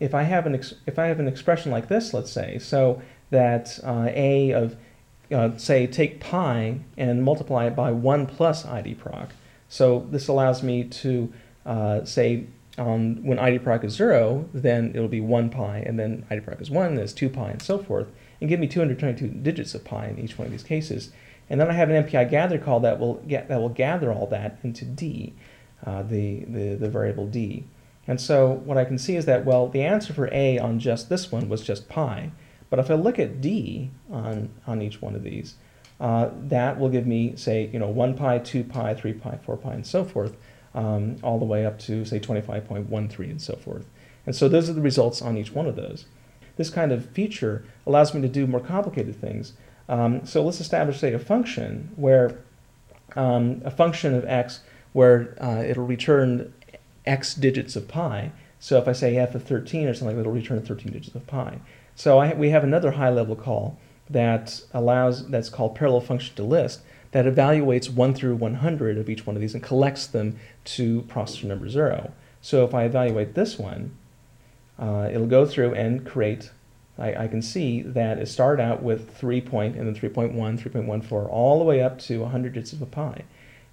If 0.00 0.14
I 0.14 0.24
have 0.24 0.46
an, 0.46 0.60
if 0.86 0.98
I 0.98 1.06
have 1.06 1.20
an 1.20 1.28
expression 1.28 1.70
like 1.70 1.86
this, 1.86 2.12
let's 2.12 2.32
say, 2.32 2.58
so 2.58 3.00
that 3.34 3.78
uh, 3.82 4.06
a 4.08 4.52
of, 4.52 4.76
uh, 5.30 5.56
say, 5.58 5.86
take 5.86 6.20
pi 6.20 6.78
and 6.96 7.22
multiply 7.22 7.66
it 7.66 7.76
by 7.76 7.90
1 7.90 8.26
plus 8.26 8.64
idproc. 8.64 9.30
So 9.68 10.06
this 10.10 10.28
allows 10.28 10.62
me 10.62 10.84
to 10.84 11.32
uh, 11.66 12.04
say 12.04 12.46
um, 12.78 13.24
when 13.24 13.38
idproc 13.38 13.84
is 13.84 13.94
0, 13.94 14.48
then 14.54 14.92
it'll 14.94 15.08
be 15.08 15.20
1 15.20 15.50
pi, 15.50 15.78
and 15.78 15.98
then 15.98 16.24
idproc 16.30 16.60
is 16.60 16.70
1, 16.70 16.94
there's 16.94 17.12
2 17.12 17.28
pi, 17.28 17.50
and 17.50 17.62
so 17.62 17.78
forth, 17.78 18.10
and 18.40 18.48
give 18.48 18.60
me 18.60 18.66
222 18.66 19.28
digits 19.42 19.74
of 19.74 19.84
pi 19.84 20.06
in 20.06 20.18
each 20.18 20.38
one 20.38 20.46
of 20.46 20.52
these 20.52 20.62
cases. 20.62 21.10
And 21.50 21.60
then 21.60 21.68
I 21.68 21.74
have 21.74 21.90
an 21.90 22.04
MPI 22.04 22.30
gather 22.30 22.58
call 22.58 22.80
that 22.80 22.98
will, 22.98 23.14
get, 23.14 23.48
that 23.48 23.60
will 23.60 23.68
gather 23.68 24.12
all 24.12 24.26
that 24.28 24.58
into 24.62 24.84
d, 24.84 25.34
uh, 25.84 26.02
the, 26.02 26.44
the, 26.46 26.74
the 26.76 26.88
variable 26.88 27.26
d. 27.26 27.64
And 28.06 28.20
so 28.20 28.52
what 28.64 28.78
I 28.78 28.84
can 28.84 28.98
see 28.98 29.16
is 29.16 29.24
that, 29.26 29.44
well, 29.44 29.68
the 29.68 29.82
answer 29.82 30.12
for 30.12 30.28
a 30.32 30.58
on 30.58 30.78
just 30.78 31.08
this 31.08 31.32
one 31.32 31.48
was 31.48 31.62
just 31.62 31.88
pi. 31.88 32.30
But 32.74 32.80
if 32.80 32.90
I 32.90 32.94
look 32.94 33.20
at 33.20 33.40
D 33.40 33.92
on, 34.10 34.50
on 34.66 34.82
each 34.82 35.00
one 35.00 35.14
of 35.14 35.22
these, 35.22 35.54
uh, 36.00 36.30
that 36.48 36.76
will 36.76 36.88
give 36.88 37.06
me, 37.06 37.36
say, 37.36 37.70
you 37.72 37.78
know, 37.78 37.86
1 37.86 38.16
pi, 38.16 38.40
2 38.40 38.64
pi, 38.64 38.94
3 38.94 39.12
pi, 39.12 39.38
4 39.44 39.56
pi, 39.56 39.74
and 39.74 39.86
so 39.86 40.02
forth, 40.02 40.36
um, 40.74 41.14
all 41.22 41.38
the 41.38 41.44
way 41.44 41.64
up 41.64 41.78
to, 41.78 42.04
say, 42.04 42.18
25.13 42.18 43.30
and 43.30 43.40
so 43.40 43.54
forth. 43.54 43.86
And 44.26 44.34
so 44.34 44.48
those 44.48 44.68
are 44.68 44.72
the 44.72 44.80
results 44.80 45.22
on 45.22 45.36
each 45.36 45.52
one 45.52 45.66
of 45.66 45.76
those. 45.76 46.06
This 46.56 46.68
kind 46.68 46.90
of 46.90 47.08
feature 47.10 47.64
allows 47.86 48.12
me 48.12 48.20
to 48.22 48.28
do 48.28 48.44
more 48.44 48.58
complicated 48.58 49.14
things. 49.20 49.52
Um, 49.88 50.26
so 50.26 50.42
let's 50.42 50.60
establish, 50.60 50.98
say, 50.98 51.12
a 51.12 51.20
function 51.20 51.92
where 51.94 52.40
um, 53.14 53.62
a 53.64 53.70
function 53.70 54.16
of 54.16 54.24
x 54.24 54.62
where 54.94 55.36
uh, 55.40 55.62
it'll 55.62 55.86
return 55.86 56.52
x 57.06 57.34
digits 57.34 57.76
of 57.76 57.86
pi. 57.86 58.32
So 58.58 58.78
if 58.78 58.88
I 58.88 58.92
say 58.92 59.16
f 59.16 59.36
of 59.36 59.44
13 59.44 59.86
or 59.86 59.94
something, 59.94 60.18
it'll 60.18 60.32
return 60.32 60.60
13 60.60 60.90
digits 60.90 61.14
of 61.14 61.24
pi. 61.28 61.60
So 61.94 62.18
I, 62.18 62.34
we 62.34 62.50
have 62.50 62.64
another 62.64 62.92
high 62.92 63.10
level 63.10 63.36
call 63.36 63.78
that 64.10 64.62
allows, 64.72 65.28
that's 65.28 65.48
called 65.48 65.74
parallel 65.74 66.00
function 66.00 66.34
to 66.36 66.42
list, 66.42 66.82
that 67.12 67.26
evaluates 67.26 67.88
1 67.88 68.14
through 68.14 68.34
100 68.34 68.98
of 68.98 69.08
each 69.08 69.26
one 69.26 69.36
of 69.36 69.40
these 69.40 69.54
and 69.54 69.62
collects 69.62 70.06
them 70.06 70.36
to 70.64 71.02
processor 71.02 71.44
number 71.44 71.68
0. 71.68 72.12
So 72.42 72.64
if 72.64 72.74
I 72.74 72.84
evaluate 72.84 73.34
this 73.34 73.58
one, 73.58 73.96
uh, 74.78 75.08
it'll 75.10 75.28
go 75.28 75.46
through 75.46 75.74
and 75.74 76.04
create, 76.04 76.50
I, 76.98 77.24
I, 77.24 77.28
can 77.28 77.40
see 77.40 77.82
that 77.82 78.18
it 78.18 78.26
started 78.26 78.60
out 78.60 78.82
with 78.82 79.16
3 79.16 79.40
point 79.42 79.76
and 79.76 79.86
then 79.86 79.94
3.1, 79.94 80.34
3.14, 80.34 81.28
all 81.30 81.60
the 81.60 81.64
way 81.64 81.80
up 81.80 81.98
to 82.00 82.22
100 82.22 82.52
digits 82.52 82.72
of 82.72 82.82
a 82.82 82.86
pi. 82.86 83.22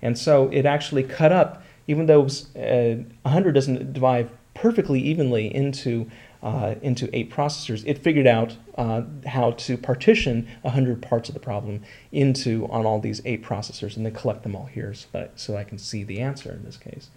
And 0.02 0.18
so 0.18 0.48
it 0.50 0.68
actually 0.68 1.04
cut 1.04 1.32
up, 1.32 1.64
even 1.88 2.06
though 2.06 2.26
uh, 2.26 3.04
100 3.24 3.54
doesn't 3.54 3.94
divide 3.94 4.30
perfectly 4.54 5.00
evenly 5.00 5.54
into 5.54 6.10
uh, 6.44 6.76
into 6.82 7.10
eight 7.16 7.32
processors, 7.32 7.84
it 7.86 8.00
figured 8.00 8.28
out 8.28 8.58
uh, 8.76 9.04
how 9.28 9.52
to 9.52 9.78
partition 9.78 10.48
100 10.64 11.02
parts 11.02 11.30
of 11.30 11.34
the 11.34 11.40
problem 11.40 11.84
into 12.12 12.68
on 12.72 12.86
all 12.86 13.00
these 13.00 13.22
eight 13.26 13.44
processors 13.44 13.96
and 13.96 14.06
then 14.06 14.14
collect 14.14 14.44
them 14.44 14.56
all 14.56 14.66
here 14.66 14.94
so 14.94 15.08
that, 15.12 15.40
so 15.40 15.56
I 15.56 15.64
can 15.64 15.78
see 15.78 16.04
the 16.04 16.20
answer 16.20 16.52
in 16.52 16.64
this 16.64 16.78
case. 16.78 17.10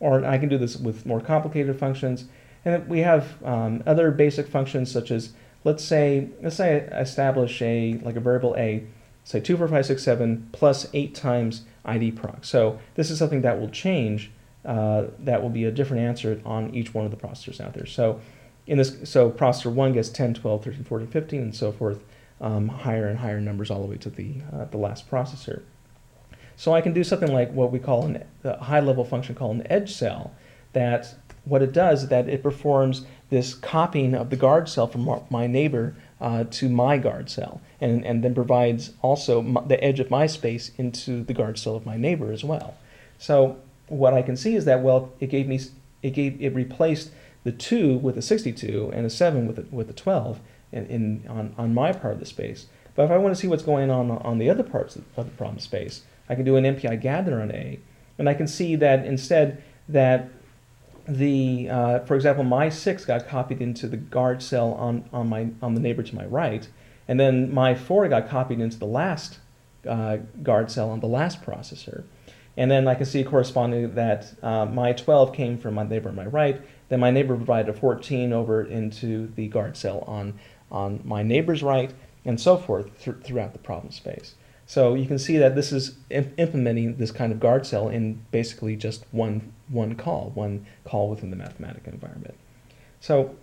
Or 0.00 0.24
I 0.24 0.38
can 0.38 0.48
do 0.48 0.58
this 0.58 0.76
with 0.76 1.06
more 1.06 1.20
complicated 1.20 1.78
functions. 1.78 2.24
And 2.64 2.88
we 2.88 3.00
have 3.00 3.42
um, 3.44 3.82
other 3.86 4.10
basic 4.10 4.48
functions 4.48 4.90
such 4.90 5.10
as, 5.10 5.32
let's 5.64 5.84
say, 5.84 6.28
let's 6.40 6.56
say 6.56 6.88
I 6.90 7.00
establish 7.00 7.60
a, 7.60 8.00
like 8.02 8.16
a 8.16 8.20
variable 8.20 8.54
a, 8.56 8.84
say 9.24 9.40
2, 9.40 9.56
4, 9.56 9.68
5, 9.68 9.86
6, 9.86 10.02
7 10.02 10.48
plus 10.52 10.86
8 10.92 11.14
times 11.14 11.62
ID 11.84 12.12
proc. 12.12 12.44
So 12.44 12.78
this 12.94 13.10
is 13.10 13.18
something 13.18 13.42
that 13.42 13.60
will 13.60 13.70
change. 13.70 14.30
Uh, 14.64 15.06
that 15.18 15.42
will 15.42 15.50
be 15.50 15.64
a 15.64 15.72
different 15.72 16.04
answer 16.04 16.40
on 16.44 16.72
each 16.72 16.94
one 16.94 17.04
of 17.04 17.10
the 17.10 17.16
processors 17.16 17.60
out 17.60 17.74
there. 17.74 17.84
So 17.84 18.20
in 18.66 18.78
this, 18.78 18.96
so 19.04 19.30
processor 19.30 19.72
1 19.72 19.92
gets 19.92 20.08
10, 20.08 20.34
12, 20.34 20.64
13, 20.64 20.84
14, 20.84 21.08
15, 21.08 21.40
and 21.40 21.54
so 21.54 21.72
forth, 21.72 22.02
um, 22.40 22.68
higher 22.68 23.08
and 23.08 23.18
higher 23.18 23.40
numbers 23.40 23.70
all 23.70 23.80
the 23.80 23.86
way 23.86 23.96
to 23.96 24.10
the, 24.10 24.36
uh, 24.52 24.64
the 24.66 24.76
last 24.76 25.10
processor. 25.10 25.62
So 26.56 26.74
I 26.74 26.80
can 26.80 26.92
do 26.92 27.02
something 27.02 27.32
like 27.32 27.52
what 27.52 27.72
we 27.72 27.78
call 27.78 28.04
an, 28.04 28.24
a 28.44 28.62
high-level 28.62 29.04
function 29.04 29.34
called 29.34 29.56
an 29.56 29.66
edge 29.70 29.92
cell, 29.92 30.32
that 30.72 31.14
what 31.44 31.62
it 31.62 31.72
does 31.72 32.04
is 32.04 32.08
that 32.08 32.28
it 32.28 32.42
performs 32.42 33.04
this 33.30 33.54
copying 33.54 34.14
of 34.14 34.30
the 34.30 34.36
guard 34.36 34.68
cell 34.68 34.86
from 34.86 35.08
my 35.30 35.46
neighbor 35.46 35.94
uh, 36.20 36.44
to 36.50 36.68
my 36.68 36.98
guard 36.98 37.28
cell, 37.28 37.60
and, 37.80 38.04
and 38.06 38.22
then 38.22 38.34
provides 38.34 38.92
also 39.02 39.42
my, 39.42 39.60
the 39.62 39.82
edge 39.82 39.98
of 39.98 40.10
my 40.10 40.26
space 40.26 40.70
into 40.78 41.24
the 41.24 41.34
guard 41.34 41.58
cell 41.58 41.74
of 41.74 41.84
my 41.84 41.96
neighbor 41.96 42.30
as 42.32 42.44
well. 42.44 42.76
So 43.18 43.58
what 43.88 44.14
I 44.14 44.22
can 44.22 44.36
see 44.36 44.54
is 44.54 44.64
that 44.66 44.82
well, 44.82 45.12
it 45.18 45.28
gave 45.28 45.48
me 45.48 45.60
it 46.02 46.10
gave 46.10 46.40
it 46.40 46.54
replaced 46.54 47.10
the 47.44 47.52
2 47.52 47.98
with 47.98 48.16
a 48.16 48.22
62 48.22 48.90
and 48.94 49.06
a 49.06 49.10
7 49.10 49.46
with 49.46 49.58
a, 49.58 49.62
with 49.74 49.90
a 49.90 49.92
12 49.92 50.40
in, 50.72 50.86
in, 50.86 51.24
on, 51.28 51.54
on 51.58 51.74
my 51.74 51.92
part 51.92 52.14
of 52.14 52.20
the 52.20 52.26
space. 52.26 52.66
But 52.94 53.04
if 53.04 53.10
I 53.10 53.18
want 53.18 53.34
to 53.34 53.40
see 53.40 53.48
what's 53.48 53.62
going 53.62 53.90
on 53.90 54.10
on 54.10 54.38
the 54.38 54.50
other 54.50 54.62
parts 54.62 54.96
of 54.96 55.04
the 55.16 55.24
problem 55.24 55.58
space, 55.58 56.02
I 56.28 56.34
can 56.34 56.44
do 56.44 56.56
an 56.56 56.64
MPI 56.64 57.00
gather 57.00 57.40
on 57.40 57.50
A, 57.50 57.80
and 58.18 58.28
I 58.28 58.34
can 58.34 58.46
see 58.46 58.76
that 58.76 59.04
instead 59.06 59.62
that 59.88 60.30
the, 61.08 61.68
uh, 61.68 61.98
for 62.00 62.14
example, 62.14 62.44
my 62.44 62.68
6 62.68 63.04
got 63.04 63.26
copied 63.26 63.60
into 63.60 63.88
the 63.88 63.96
guard 63.96 64.42
cell 64.42 64.74
on, 64.74 65.08
on, 65.12 65.28
my, 65.28 65.48
on 65.60 65.74
the 65.74 65.80
neighbor 65.80 66.02
to 66.02 66.14
my 66.14 66.26
right, 66.26 66.68
and 67.08 67.18
then 67.18 67.52
my 67.52 67.74
4 67.74 68.08
got 68.08 68.28
copied 68.28 68.60
into 68.60 68.78
the 68.78 68.86
last 68.86 69.38
uh, 69.88 70.18
guard 70.42 70.70
cell 70.70 70.90
on 70.90 71.00
the 71.00 71.08
last 71.08 71.42
processor. 71.42 72.04
And 72.56 72.70
then 72.70 72.86
I 72.86 72.94
can 72.94 73.06
see 73.06 73.24
corresponding 73.24 73.94
that 73.94 74.32
uh, 74.42 74.66
my 74.66 74.92
12 74.92 75.32
came 75.32 75.58
from 75.58 75.74
my 75.74 75.84
neighbor 75.84 76.10
on 76.10 76.14
my 76.14 76.26
right, 76.26 76.60
then 76.92 77.00
my 77.00 77.10
neighbor 77.10 77.34
provided 77.34 77.74
a 77.74 77.78
14 77.78 78.34
over 78.34 78.62
into 78.62 79.28
the 79.28 79.48
guard 79.48 79.78
cell 79.78 80.04
on, 80.06 80.38
on 80.70 81.00
my 81.04 81.22
neighbor's 81.22 81.62
right, 81.62 81.90
and 82.26 82.38
so 82.38 82.58
forth 82.58 83.02
th 83.02 83.16
throughout 83.24 83.54
the 83.54 83.58
problem 83.58 83.90
space. 83.90 84.34
So 84.66 84.92
you 84.92 85.06
can 85.06 85.18
see 85.18 85.38
that 85.38 85.54
this 85.54 85.72
is 85.72 85.96
imp 86.10 86.38
implementing 86.38 86.96
this 86.96 87.10
kind 87.10 87.32
of 87.32 87.40
guard 87.40 87.64
cell 87.64 87.88
in 87.88 88.22
basically 88.30 88.76
just 88.76 89.06
one, 89.10 89.54
one 89.68 89.94
call, 89.94 90.32
one 90.34 90.66
call 90.84 91.08
within 91.08 91.30
the 91.30 91.36
Mathematica 91.36 91.88
environment. 91.88 92.34
So, 93.00 93.36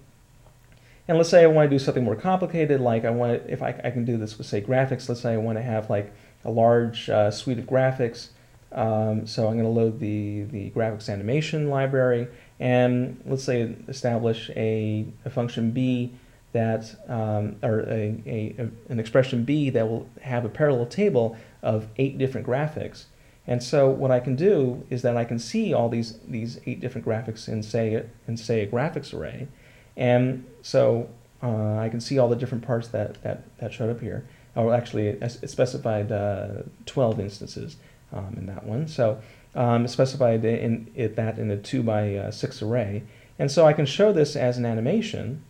and 1.07 1.17
let's 1.17 1.29
say 1.29 1.41
I 1.41 1.47
want 1.47 1.71
to 1.71 1.75
do 1.75 1.79
something 1.79 2.03
more 2.03 2.15
complicated, 2.15 2.79
like 2.79 3.03
I 3.03 3.09
want 3.09 3.31
to, 3.33 3.51
if 3.51 3.63
I, 3.63 3.69
I 3.83 3.89
can 3.89 4.05
do 4.05 4.15
this 4.15 4.37
with 4.37 4.45
say 4.45 4.61
graphics, 4.61 5.09
let's 5.09 5.21
say 5.21 5.33
I 5.33 5.37
want 5.37 5.57
to 5.57 5.63
have 5.63 5.89
like 5.89 6.13
a 6.45 6.51
large 6.51 7.09
uh, 7.09 7.31
suite 7.31 7.57
of 7.57 7.65
graphics. 7.65 8.27
Um, 8.71 9.25
so 9.25 9.47
I'm 9.47 9.53
going 9.53 9.63
to 9.63 9.69
load 9.81 9.99
the, 9.99 10.43
the 10.43 10.69
graphics 10.69 11.09
animation 11.09 11.71
library 11.71 12.27
and 12.59 13.21
let's 13.25 13.43
say 13.43 13.75
establish 13.87 14.49
a, 14.55 15.05
a 15.25 15.29
function 15.29 15.71
b 15.71 16.13
that, 16.51 16.95
um, 17.07 17.55
or 17.61 17.81
a, 17.81 18.21
a, 18.25 18.69
an 18.89 18.99
expression 18.99 19.43
b 19.43 19.69
that 19.69 19.87
will 19.87 20.09
have 20.21 20.45
a 20.45 20.49
parallel 20.49 20.85
table 20.85 21.37
of 21.61 21.87
eight 21.97 22.17
different 22.17 22.45
graphics. 22.45 23.05
And 23.45 23.63
so 23.63 23.89
what 23.89 24.11
I 24.11 24.19
can 24.19 24.35
do 24.35 24.83
is 24.89 25.01
that 25.03 25.17
I 25.17 25.25
can 25.25 25.39
see 25.39 25.73
all 25.73 25.89
these, 25.89 26.19
these 26.27 26.59
eight 26.65 26.79
different 26.79 27.05
graphics 27.05 27.47
in 27.47 27.63
say, 27.63 28.03
in 28.27 28.37
say 28.37 28.61
a 28.61 28.67
graphics 28.67 29.13
array. 29.13 29.47
And 29.95 30.45
so 30.61 31.09
uh, 31.41 31.77
I 31.77 31.89
can 31.89 31.99
see 31.99 32.19
all 32.19 32.29
the 32.29 32.35
different 32.35 32.63
parts 32.63 32.89
that, 32.89 33.21
that, 33.23 33.43
that 33.59 33.73
showed 33.73 33.89
up 33.89 34.01
here. 34.01 34.27
Or 34.55 34.73
actually, 34.73 35.07
it 35.07 35.49
specified 35.49 36.11
uh, 36.11 36.63
12 36.85 37.19
instances 37.19 37.77
um, 38.11 38.35
in 38.37 38.45
that 38.47 38.65
one. 38.65 38.87
So 38.87 39.21
um, 39.55 39.87
specified 39.87 40.45
in, 40.45 40.91
in, 40.95 41.15
that 41.15 41.39
in 41.39 41.49
a 41.51 41.57
2 41.57 41.83
by 41.83 42.15
uh, 42.15 42.31
6 42.31 42.61
array. 42.61 43.03
And 43.37 43.49
so 43.49 43.65
I 43.65 43.73
can 43.73 43.85
show 43.85 44.11
this 44.11 44.35
as 44.35 44.57
an 44.57 44.65
animation. 44.65 45.43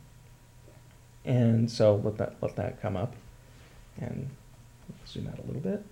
And 1.25 1.69
so 1.69 1.95
let 1.95 2.17
that, 2.17 2.35
let 2.41 2.55
that 2.55 2.81
come 2.81 2.95
up. 2.95 3.15
And 3.99 4.29
zoom 5.07 5.27
out 5.27 5.39
a 5.39 5.45
little 5.45 5.61
bit. 5.61 5.83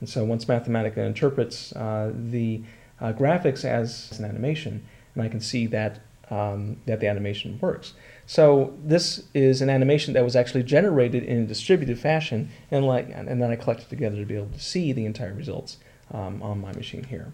And 0.00 0.08
so 0.08 0.24
once 0.24 0.44
Mathematica 0.44 0.98
interprets 0.98 1.74
uh, 1.74 2.12
the 2.14 2.62
uh, 3.00 3.12
graphics 3.12 3.64
as 3.64 4.18
an 4.18 4.24
animation, 4.24 4.86
and 5.14 5.22
I 5.22 5.28
can 5.28 5.40
see 5.40 5.66
that, 5.68 6.00
um, 6.30 6.76
that 6.86 7.00
the 7.00 7.08
animation 7.08 7.58
works. 7.60 7.94
So 8.26 8.74
this 8.84 9.22
is 9.34 9.62
an 9.62 9.70
animation 9.70 10.14
that 10.14 10.24
was 10.24 10.34
actually 10.34 10.64
generated 10.64 11.22
in 11.22 11.42
a 11.42 11.46
distributed 11.46 11.98
fashion, 11.98 12.50
and, 12.70 12.84
like, 12.84 13.08
and 13.08 13.40
then 13.40 13.50
I 13.50 13.56
collected 13.56 13.88
together 13.88 14.16
to 14.16 14.24
be 14.24 14.34
able 14.34 14.48
to 14.48 14.60
see 14.60 14.92
the 14.92 15.06
entire 15.06 15.32
results 15.32 15.78
um, 16.12 16.42
on 16.42 16.60
my 16.60 16.72
machine 16.72 17.04
here. 17.04 17.32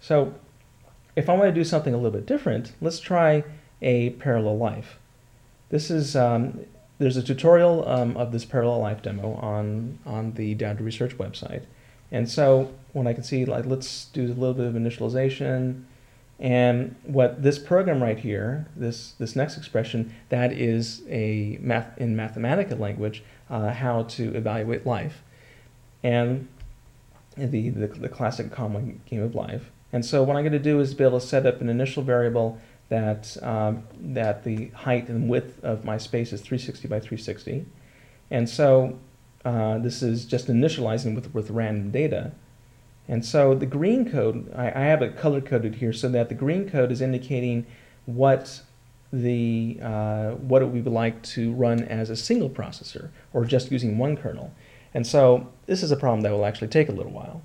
So 0.00 0.34
if 1.16 1.30
I 1.30 1.32
want 1.32 1.48
to 1.48 1.52
do 1.52 1.64
something 1.64 1.94
a 1.94 1.96
little 1.96 2.12
bit 2.12 2.26
different, 2.26 2.72
let's 2.82 3.00
try 3.00 3.44
a 3.80 4.10
parallel 4.10 4.58
life. 4.58 4.98
This 5.70 5.90
is 5.90 6.14
um, 6.14 6.60
there's 6.98 7.16
a 7.16 7.22
tutorial 7.22 7.88
um, 7.88 8.16
of 8.16 8.32
this 8.32 8.44
parallel 8.44 8.80
life 8.80 9.02
demo 9.02 9.34
on 9.34 9.98
on 10.06 10.32
the 10.32 10.54
Dauger 10.54 10.80
Research 10.80 11.16
website, 11.18 11.64
and 12.12 12.30
so 12.30 12.72
when 12.92 13.06
I 13.06 13.12
can 13.14 13.24
see 13.24 13.44
like 13.44 13.66
let's 13.66 14.06
do 14.06 14.26
a 14.26 14.28
little 14.28 14.54
bit 14.54 14.66
of 14.66 14.74
initialization 14.74 15.84
and 16.38 16.94
what 17.04 17.42
this 17.42 17.58
program 17.58 18.02
right 18.02 18.18
here, 18.18 18.68
this, 18.76 19.12
this 19.12 19.34
next 19.34 19.56
expression, 19.56 20.14
that 20.28 20.52
is 20.52 21.02
a 21.08 21.58
math 21.60 21.96
in 21.96 22.14
Mathematica 22.14 22.78
language, 22.78 23.22
uh, 23.48 23.70
how 23.72 24.02
to 24.02 24.34
evaluate 24.34 24.84
life. 24.84 25.22
And 26.02 26.48
the, 27.36 27.70
the, 27.70 27.86
the 27.86 28.08
classic 28.08 28.52
common 28.52 29.00
game 29.06 29.22
of 29.22 29.34
life. 29.34 29.70
And 29.92 30.04
so 30.04 30.22
what 30.22 30.36
I'm 30.36 30.42
going 30.42 30.52
to 30.52 30.58
do 30.58 30.80
is 30.80 30.94
be 30.94 31.04
able 31.04 31.20
to 31.20 31.26
set 31.26 31.46
up 31.46 31.60
an 31.60 31.68
initial 31.68 32.02
variable 32.02 32.58
that, 32.88 33.36
um, 33.42 33.84
that 33.98 34.44
the 34.44 34.68
height 34.68 35.08
and 35.08 35.28
width 35.28 35.62
of 35.64 35.84
my 35.84 35.98
space 35.98 36.32
is 36.32 36.40
360 36.40 36.88
by 36.88 37.00
360. 37.00 37.66
And 38.30 38.48
so 38.48 38.98
uh, 39.44 39.78
this 39.78 40.02
is 40.02 40.24
just 40.24 40.48
initializing 40.48 41.14
with, 41.14 41.32
with 41.34 41.50
random 41.50 41.90
data. 41.90 42.32
And 43.08 43.24
so 43.24 43.54
the 43.54 43.66
green 43.66 44.10
code, 44.10 44.52
I, 44.54 44.66
I 44.66 44.84
have 44.84 45.02
it 45.02 45.16
color 45.16 45.40
coded 45.40 45.76
here 45.76 45.92
so 45.92 46.08
that 46.08 46.28
the 46.28 46.34
green 46.34 46.68
code 46.68 46.90
is 46.90 47.00
indicating 47.00 47.66
what 48.04 48.62
the 49.12 49.78
uh, 49.82 50.30
what 50.32 50.62
it 50.62 50.66
would 50.66 50.86
like 50.86 51.22
to 51.22 51.52
run 51.52 51.84
as 51.84 52.10
a 52.10 52.16
single 52.16 52.50
processor 52.50 53.10
or 53.32 53.44
just 53.44 53.70
using 53.70 53.98
one 53.98 54.16
kernel. 54.16 54.52
And 54.92 55.06
so 55.06 55.52
this 55.66 55.82
is 55.82 55.92
a 55.92 55.96
problem 55.96 56.22
that 56.22 56.32
will 56.32 56.44
actually 56.44 56.68
take 56.68 56.88
a 56.88 56.92
little 56.92 57.12
while. 57.12 57.42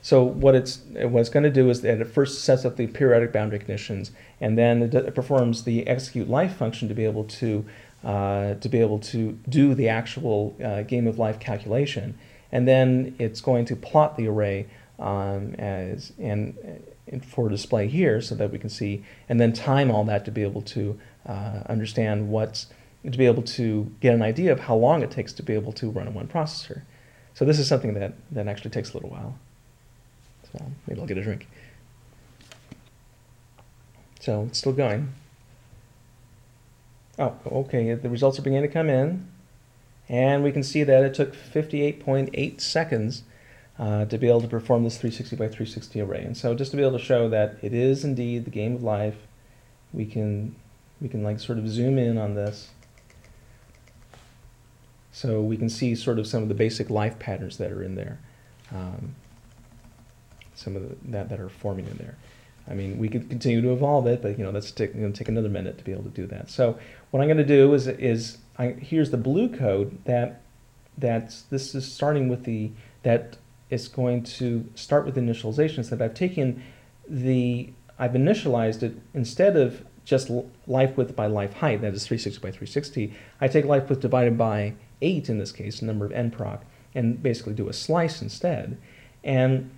So 0.00 0.22
what 0.22 0.54
it's 0.54 0.82
what 0.94 1.20
it's 1.20 1.28
going 1.28 1.44
to 1.44 1.50
do 1.50 1.70
is 1.70 1.82
that 1.82 2.00
it 2.00 2.06
first 2.06 2.44
sets 2.44 2.64
up 2.64 2.76
the 2.76 2.88
periodic 2.88 3.32
boundary 3.32 3.58
conditions, 3.58 4.10
and 4.40 4.58
then 4.58 4.82
it, 4.82 4.94
it 4.94 5.14
performs 5.14 5.64
the 5.64 5.86
execute 5.86 6.28
life 6.28 6.56
function 6.56 6.88
to 6.88 6.94
be 6.94 7.04
able 7.04 7.24
to 7.24 7.64
uh, 8.04 8.54
to 8.54 8.68
be 8.68 8.80
able 8.80 8.98
to 8.98 9.38
do 9.48 9.74
the 9.74 9.88
actual 9.88 10.56
uh, 10.64 10.82
game 10.82 11.06
of 11.06 11.18
life 11.18 11.38
calculation 11.38 12.18
and 12.52 12.68
then 12.68 13.16
it's 13.18 13.40
going 13.40 13.64
to 13.64 13.76
plot 13.76 14.16
the 14.16 14.28
array 14.28 14.66
um, 14.98 15.54
as 15.54 16.12
and, 16.18 16.56
and, 17.08 17.24
for 17.24 17.48
display 17.48 17.88
here 17.88 18.20
so 18.20 18.34
that 18.36 18.52
we 18.52 18.58
can 18.58 18.70
see, 18.70 19.04
and 19.28 19.40
then 19.40 19.52
time 19.52 19.90
all 19.90 20.04
that 20.04 20.24
to 20.26 20.30
be 20.30 20.42
able 20.42 20.62
to 20.62 21.00
uh, 21.26 21.62
understand 21.66 22.28
what's 22.28 22.66
to 23.10 23.18
be 23.18 23.26
able 23.26 23.42
to 23.42 23.90
get 24.00 24.14
an 24.14 24.22
idea 24.22 24.52
of 24.52 24.60
how 24.60 24.76
long 24.76 25.02
it 25.02 25.10
takes 25.10 25.32
to 25.32 25.42
be 25.42 25.54
able 25.54 25.72
to 25.72 25.90
run 25.90 26.06
a 26.06 26.10
one 26.10 26.28
processor. 26.28 26.82
So 27.34 27.44
this 27.44 27.58
is 27.58 27.66
something 27.66 27.94
that, 27.94 28.12
that 28.30 28.46
actually 28.46 28.70
takes 28.70 28.92
a 28.92 28.94
little 28.94 29.10
while. 29.10 29.36
So 30.52 30.64
maybe 30.86 31.00
I'll 31.00 31.06
get 31.06 31.18
a 31.18 31.22
drink. 31.22 31.48
So 34.20 34.44
it's 34.48 34.58
still 34.58 34.72
going. 34.72 35.12
Oh, 37.18 37.34
okay, 37.46 37.94
the 37.94 38.08
results 38.08 38.38
are 38.38 38.42
beginning 38.42 38.68
to 38.68 38.72
come 38.72 38.88
in. 38.88 39.28
And 40.08 40.42
we 40.42 40.52
can 40.52 40.62
see 40.62 40.84
that 40.84 41.04
it 41.04 41.14
took 41.14 41.34
58.8 41.34 42.60
seconds 42.60 43.22
uh, 43.78 44.04
to 44.06 44.18
be 44.18 44.28
able 44.28 44.40
to 44.42 44.48
perform 44.48 44.84
this 44.84 44.96
360 44.98 45.36
by 45.36 45.46
360 45.46 46.00
array. 46.00 46.22
And 46.22 46.36
so 46.36 46.54
just 46.54 46.70
to 46.72 46.76
be 46.76 46.82
able 46.82 46.98
to 46.98 47.04
show 47.04 47.28
that 47.30 47.56
it 47.62 47.72
is 47.72 48.04
indeed 48.04 48.44
the 48.44 48.50
game 48.50 48.74
of 48.74 48.82
life, 48.82 49.16
we 49.92 50.04
can, 50.04 50.54
we 51.00 51.08
can 51.08 51.22
like 51.22 51.40
sort 51.40 51.58
of 51.58 51.68
zoom 51.68 51.98
in 51.98 52.18
on 52.18 52.34
this. 52.34 52.70
So 55.12 55.40
we 55.42 55.56
can 55.56 55.68
see 55.68 55.94
sort 55.94 56.18
of 56.18 56.26
some 56.26 56.42
of 56.42 56.48
the 56.48 56.54
basic 56.54 56.90
life 56.90 57.18
patterns 57.18 57.58
that 57.58 57.70
are 57.70 57.82
in 57.82 57.94
there. 57.94 58.18
Um, 58.72 59.14
some 60.54 60.76
of 60.76 60.88
the, 60.88 60.96
that, 61.10 61.28
that 61.28 61.40
are 61.40 61.48
forming 61.48 61.86
in 61.86 61.96
there. 61.96 62.16
I 62.68 62.74
mean, 62.74 62.98
we 62.98 63.08
could 63.08 63.28
continue 63.28 63.60
to 63.60 63.72
evolve 63.72 64.06
it, 64.06 64.22
but 64.22 64.38
you 64.38 64.44
know, 64.44 64.52
that's 64.52 64.70
going 64.70 65.12
to 65.12 65.18
take 65.18 65.28
another 65.28 65.48
minute 65.48 65.78
to 65.78 65.84
be 65.84 65.92
able 65.92 66.04
to 66.04 66.10
do 66.10 66.26
that. 66.26 66.50
So 66.50 66.78
what 67.10 67.20
I'm 67.20 67.26
going 67.26 67.38
to 67.38 67.44
do 67.44 67.74
is, 67.74 67.86
is 67.86 68.38
I, 68.58 68.68
here's 68.68 69.10
the 69.10 69.16
blue 69.16 69.48
code 69.48 69.98
that 70.04 70.42
that's 70.98 71.42
this 71.42 71.74
is 71.74 71.90
starting 71.90 72.28
with 72.28 72.44
the 72.44 72.70
that 73.02 73.36
is 73.70 73.88
going 73.88 74.22
to 74.22 74.68
start 74.74 75.06
with 75.06 75.16
initializations 75.16 75.88
that 75.90 76.02
I've 76.02 76.14
taken 76.14 76.62
the 77.08 77.72
I've 77.98 78.12
initialized 78.12 78.82
it 78.82 78.94
instead 79.14 79.56
of 79.56 79.84
just 80.04 80.30
life 80.66 80.96
width 80.96 81.14
by 81.14 81.26
life 81.26 81.54
height, 81.54 81.80
that 81.82 81.94
is 81.94 82.06
360 82.06 82.40
by 82.40 82.50
360. 82.50 83.14
I 83.40 83.48
take 83.48 83.64
life 83.64 83.88
width 83.88 84.00
divided 84.00 84.36
by 84.36 84.74
8 85.00 85.28
in 85.28 85.38
this 85.38 85.52
case, 85.52 85.80
the 85.80 85.86
number 85.86 86.04
of 86.04 86.10
nproc, 86.10 86.60
and 86.94 87.22
basically 87.22 87.54
do 87.54 87.68
a 87.68 87.72
slice 87.72 88.20
instead. 88.20 88.78
And 89.22 89.70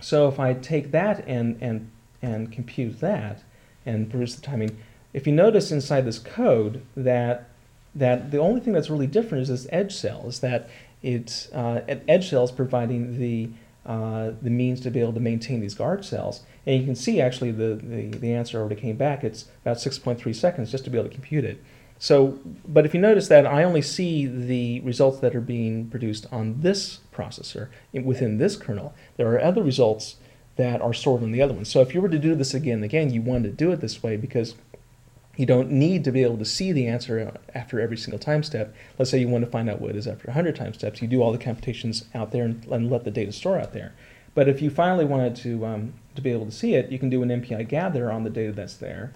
so 0.00 0.28
if 0.28 0.38
I 0.38 0.54
take 0.54 0.90
that 0.90 1.26
and, 1.26 1.56
and, 1.60 1.90
and 2.22 2.52
compute 2.52 3.00
that 3.00 3.42
and 3.86 4.10
produce 4.10 4.34
the 4.34 4.42
timing, 4.42 4.76
if 5.12 5.26
you 5.26 5.32
notice 5.32 5.70
inside 5.70 6.04
this 6.04 6.18
code 6.18 6.82
that 6.96 7.48
that 7.94 8.30
the 8.30 8.38
only 8.38 8.60
thing 8.60 8.72
that's 8.72 8.90
really 8.90 9.06
different 9.06 9.42
is 9.42 9.48
this 9.48 9.66
edge 9.72 9.94
cell, 9.94 10.26
is 10.28 10.40
that 10.40 10.68
it's 11.02 11.50
uh, 11.52 11.82
edge 12.06 12.28
cell 12.30 12.44
is 12.44 12.50
providing 12.50 13.18
the 13.18 13.48
uh, 13.86 14.32
the 14.42 14.50
means 14.50 14.80
to 14.80 14.90
be 14.90 15.00
able 15.00 15.14
to 15.14 15.20
maintain 15.20 15.60
these 15.60 15.74
guard 15.74 16.04
cells. 16.04 16.42
And 16.66 16.78
you 16.78 16.84
can 16.84 16.94
see 16.94 17.22
actually 17.22 17.52
the, 17.52 17.80
the, 17.82 18.10
the 18.18 18.34
answer 18.34 18.60
already 18.60 18.76
came 18.76 18.96
back. 18.96 19.24
It's 19.24 19.46
about 19.62 19.78
6.3 19.78 20.34
seconds 20.34 20.70
just 20.70 20.84
to 20.84 20.90
be 20.90 20.98
able 20.98 21.08
to 21.08 21.14
compute 21.14 21.44
it. 21.44 21.64
So, 21.98 22.38
but 22.66 22.84
if 22.84 22.92
you 22.92 23.00
notice 23.00 23.28
that 23.28 23.46
I 23.46 23.64
only 23.64 23.80
see 23.80 24.26
the 24.26 24.80
results 24.80 25.20
that 25.20 25.34
are 25.34 25.40
being 25.40 25.88
produced 25.88 26.26
on 26.30 26.60
this 26.60 27.00
processor 27.14 27.68
within 27.92 28.36
this 28.36 28.56
kernel, 28.56 28.94
there 29.16 29.32
are 29.32 29.40
other 29.40 29.62
results 29.62 30.16
that 30.58 30.82
are 30.82 30.92
stored 30.92 31.22
on 31.22 31.30
the 31.30 31.40
other 31.40 31.54
one. 31.54 31.64
So 31.64 31.80
if 31.80 31.94
you 31.94 32.00
were 32.00 32.08
to 32.08 32.18
do 32.18 32.34
this 32.34 32.52
again 32.52 32.74
and 32.74 32.84
again, 32.84 33.10
you 33.10 33.22
want 33.22 33.44
to 33.44 33.50
do 33.50 33.70
it 33.70 33.80
this 33.80 34.02
way 34.02 34.16
because 34.16 34.56
you 35.36 35.46
don't 35.46 35.70
need 35.70 36.02
to 36.02 36.10
be 36.10 36.24
able 36.24 36.36
to 36.36 36.44
see 36.44 36.72
the 36.72 36.88
answer 36.88 37.32
after 37.54 37.80
every 37.80 37.96
single 37.96 38.18
time 38.18 38.42
step. 38.42 38.74
Let's 38.98 39.12
say 39.12 39.20
you 39.20 39.28
want 39.28 39.44
to 39.44 39.50
find 39.50 39.70
out 39.70 39.80
what 39.80 39.90
it 39.90 39.96
is 39.96 40.08
after 40.08 40.26
100 40.26 40.56
time 40.56 40.74
steps. 40.74 41.00
You 41.00 41.06
do 41.06 41.22
all 41.22 41.30
the 41.30 41.38
computations 41.38 42.06
out 42.12 42.32
there 42.32 42.44
and, 42.44 42.64
and 42.66 42.90
let 42.90 43.04
the 43.04 43.12
data 43.12 43.30
store 43.30 43.56
out 43.56 43.72
there. 43.72 43.94
But 44.34 44.48
if 44.48 44.60
you 44.60 44.68
finally 44.68 45.04
wanted 45.04 45.36
to, 45.36 45.64
um, 45.64 45.94
to 46.16 46.22
be 46.22 46.32
able 46.32 46.46
to 46.46 46.52
see 46.52 46.74
it, 46.74 46.90
you 46.90 46.98
can 46.98 47.08
do 47.08 47.22
an 47.22 47.28
MPI 47.28 47.68
gather 47.68 48.10
on 48.10 48.24
the 48.24 48.30
data 48.30 48.52
that's 48.52 48.74
there. 48.74 49.12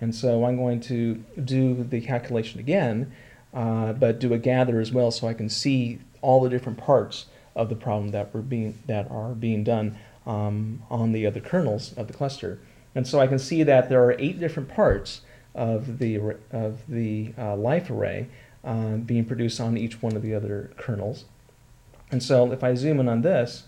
And 0.00 0.14
so 0.14 0.46
I'm 0.46 0.56
going 0.56 0.80
to 0.82 1.22
do 1.44 1.84
the 1.84 2.00
calculation 2.00 2.60
again, 2.60 3.12
uh, 3.52 3.92
but 3.92 4.20
do 4.20 4.32
a 4.32 4.38
gather 4.38 4.80
as 4.80 4.90
well 4.90 5.10
so 5.10 5.28
I 5.28 5.34
can 5.34 5.50
see 5.50 5.98
all 6.22 6.42
the 6.42 6.48
different 6.48 6.78
parts 6.78 7.26
of 7.54 7.68
the 7.68 7.76
problem 7.76 8.12
that, 8.12 8.32
were 8.32 8.40
being, 8.40 8.78
that 8.86 9.10
are 9.10 9.34
being 9.34 9.64
done 9.64 9.98
um, 10.28 10.82
on 10.90 11.10
the 11.12 11.26
other 11.26 11.40
kernels 11.40 11.92
of 11.94 12.06
the 12.06 12.12
cluster. 12.12 12.60
And 12.94 13.06
so 13.06 13.18
I 13.18 13.26
can 13.26 13.38
see 13.38 13.62
that 13.64 13.88
there 13.88 14.04
are 14.04 14.14
eight 14.18 14.38
different 14.38 14.68
parts 14.68 15.22
of 15.54 15.98
the, 15.98 16.36
of 16.52 16.86
the 16.86 17.32
uh, 17.36 17.56
life 17.56 17.90
array 17.90 18.28
uh, 18.62 18.96
being 18.96 19.24
produced 19.24 19.60
on 19.60 19.76
each 19.76 20.00
one 20.02 20.14
of 20.14 20.22
the 20.22 20.34
other 20.34 20.70
kernels. 20.76 21.24
And 22.10 22.22
so 22.22 22.52
if 22.52 22.62
I 22.62 22.74
zoom 22.74 23.00
in 23.00 23.08
on 23.08 23.22
this, 23.22 23.64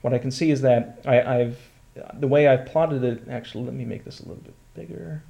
what 0.00 0.14
I 0.14 0.18
can 0.18 0.30
see 0.30 0.50
is 0.50 0.60
that 0.62 1.00
I, 1.04 1.14
have 1.16 1.58
the 2.18 2.28
way 2.28 2.46
I've 2.46 2.66
plotted 2.66 3.02
it, 3.04 3.24
actually 3.28 3.64
let 3.64 3.74
me 3.74 3.84
make 3.84 4.04
this 4.04 4.20
a 4.20 4.22
little 4.22 4.42
bit 4.42 4.54
bigger. 4.74 5.22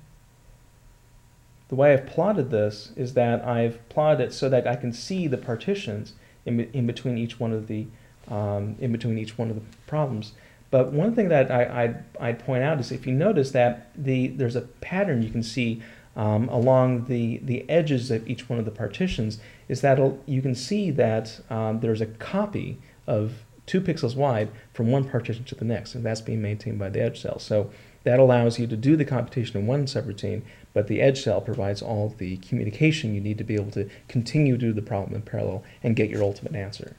The 1.68 1.74
way 1.74 1.92
I've 1.92 2.06
plotted 2.06 2.50
this 2.50 2.92
is 2.96 3.14
that 3.14 3.44
I've 3.44 3.86
plotted 3.88 4.20
it 4.28 4.32
so 4.32 4.48
that 4.48 4.66
I 4.66 4.76
can 4.76 4.92
see 4.92 5.26
the 5.26 5.38
partitions 5.38 6.12
in, 6.44 6.60
in 6.72 6.86
between 6.86 7.16
each 7.16 7.40
one 7.40 7.52
of 7.52 7.68
the 7.68 7.86
um, 8.28 8.76
in 8.78 8.90
between 8.90 9.18
each 9.18 9.36
one 9.36 9.50
of 9.50 9.56
the 9.56 9.62
problems. 9.86 10.32
But 10.74 10.92
one 10.92 11.14
thing 11.14 11.28
that 11.28 11.52
I, 11.52 11.84
I'd, 11.84 12.04
I'd, 12.20 12.38
point 12.40 12.64
out 12.64 12.80
is 12.80 12.90
if 12.90 13.06
you 13.06 13.12
notice 13.12 13.52
that 13.52 13.92
the 13.94 14.26
there's 14.26 14.56
a 14.56 14.62
pattern 14.62 15.22
you 15.22 15.30
can 15.30 15.44
see 15.44 15.80
um, 16.16 16.48
along 16.48 17.04
the, 17.04 17.38
the 17.44 17.64
edges 17.70 18.10
of 18.10 18.28
each 18.28 18.48
one 18.48 18.58
of 18.58 18.64
the 18.64 18.72
partitions 18.72 19.38
is 19.68 19.82
that 19.82 20.00
you 20.26 20.42
can 20.42 20.56
see 20.56 20.90
that 20.90 21.40
um, 21.48 21.78
there's 21.78 22.00
a 22.00 22.06
copy 22.06 22.78
of 23.06 23.44
two 23.66 23.80
pixels 23.80 24.16
wide 24.16 24.48
from 24.72 24.90
one 24.90 25.04
partition 25.08 25.44
to 25.44 25.54
the 25.54 25.64
next, 25.64 25.94
and 25.94 26.04
that's 26.04 26.20
being 26.20 26.42
maintained 26.42 26.80
by 26.80 26.88
the 26.88 27.00
edge 27.00 27.22
cell. 27.22 27.38
So 27.38 27.70
that 28.02 28.18
allows 28.18 28.58
you 28.58 28.66
to 28.66 28.76
do 28.76 28.96
the 28.96 29.04
computation 29.04 29.56
in 29.56 29.68
one 29.68 29.86
subroutine, 29.86 30.42
but 30.72 30.88
the 30.88 31.00
edge 31.00 31.22
cell 31.22 31.40
provides 31.40 31.82
all 31.82 32.16
the 32.18 32.38
communication 32.38 33.14
you 33.14 33.20
need 33.20 33.38
to 33.38 33.44
be 33.44 33.54
able 33.54 33.70
to 33.70 33.88
continue 34.08 34.56
to 34.56 34.66
do 34.66 34.72
the 34.72 34.82
problem 34.82 35.14
in 35.14 35.22
parallel 35.22 35.62
and 35.84 35.94
get 35.94 36.10
your 36.10 36.24
ultimate 36.24 36.56
answer. 36.56 36.96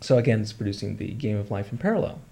So 0.00 0.16
again, 0.16 0.40
it's 0.40 0.54
producing 0.54 0.96
the 0.96 1.08
game 1.08 1.36
of 1.36 1.50
life 1.50 1.70
in 1.72 1.76
parallel. 1.76 2.22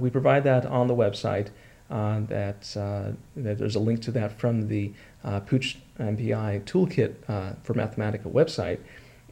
We 0.00 0.10
provide 0.10 0.44
that 0.44 0.64
on 0.64 0.86
the 0.86 0.94
website. 0.94 1.48
Uh, 1.90 2.20
that, 2.28 2.76
uh, 2.76 3.10
that, 3.34 3.58
there's 3.58 3.74
a 3.74 3.80
link 3.80 4.00
to 4.02 4.12
that 4.12 4.38
from 4.38 4.68
the 4.68 4.92
uh, 5.24 5.40
Pooch 5.40 5.78
MPI 5.98 6.62
toolkit 6.62 7.16
uh, 7.28 7.54
for 7.64 7.74
Mathematica 7.74 8.30
website. 8.30 8.78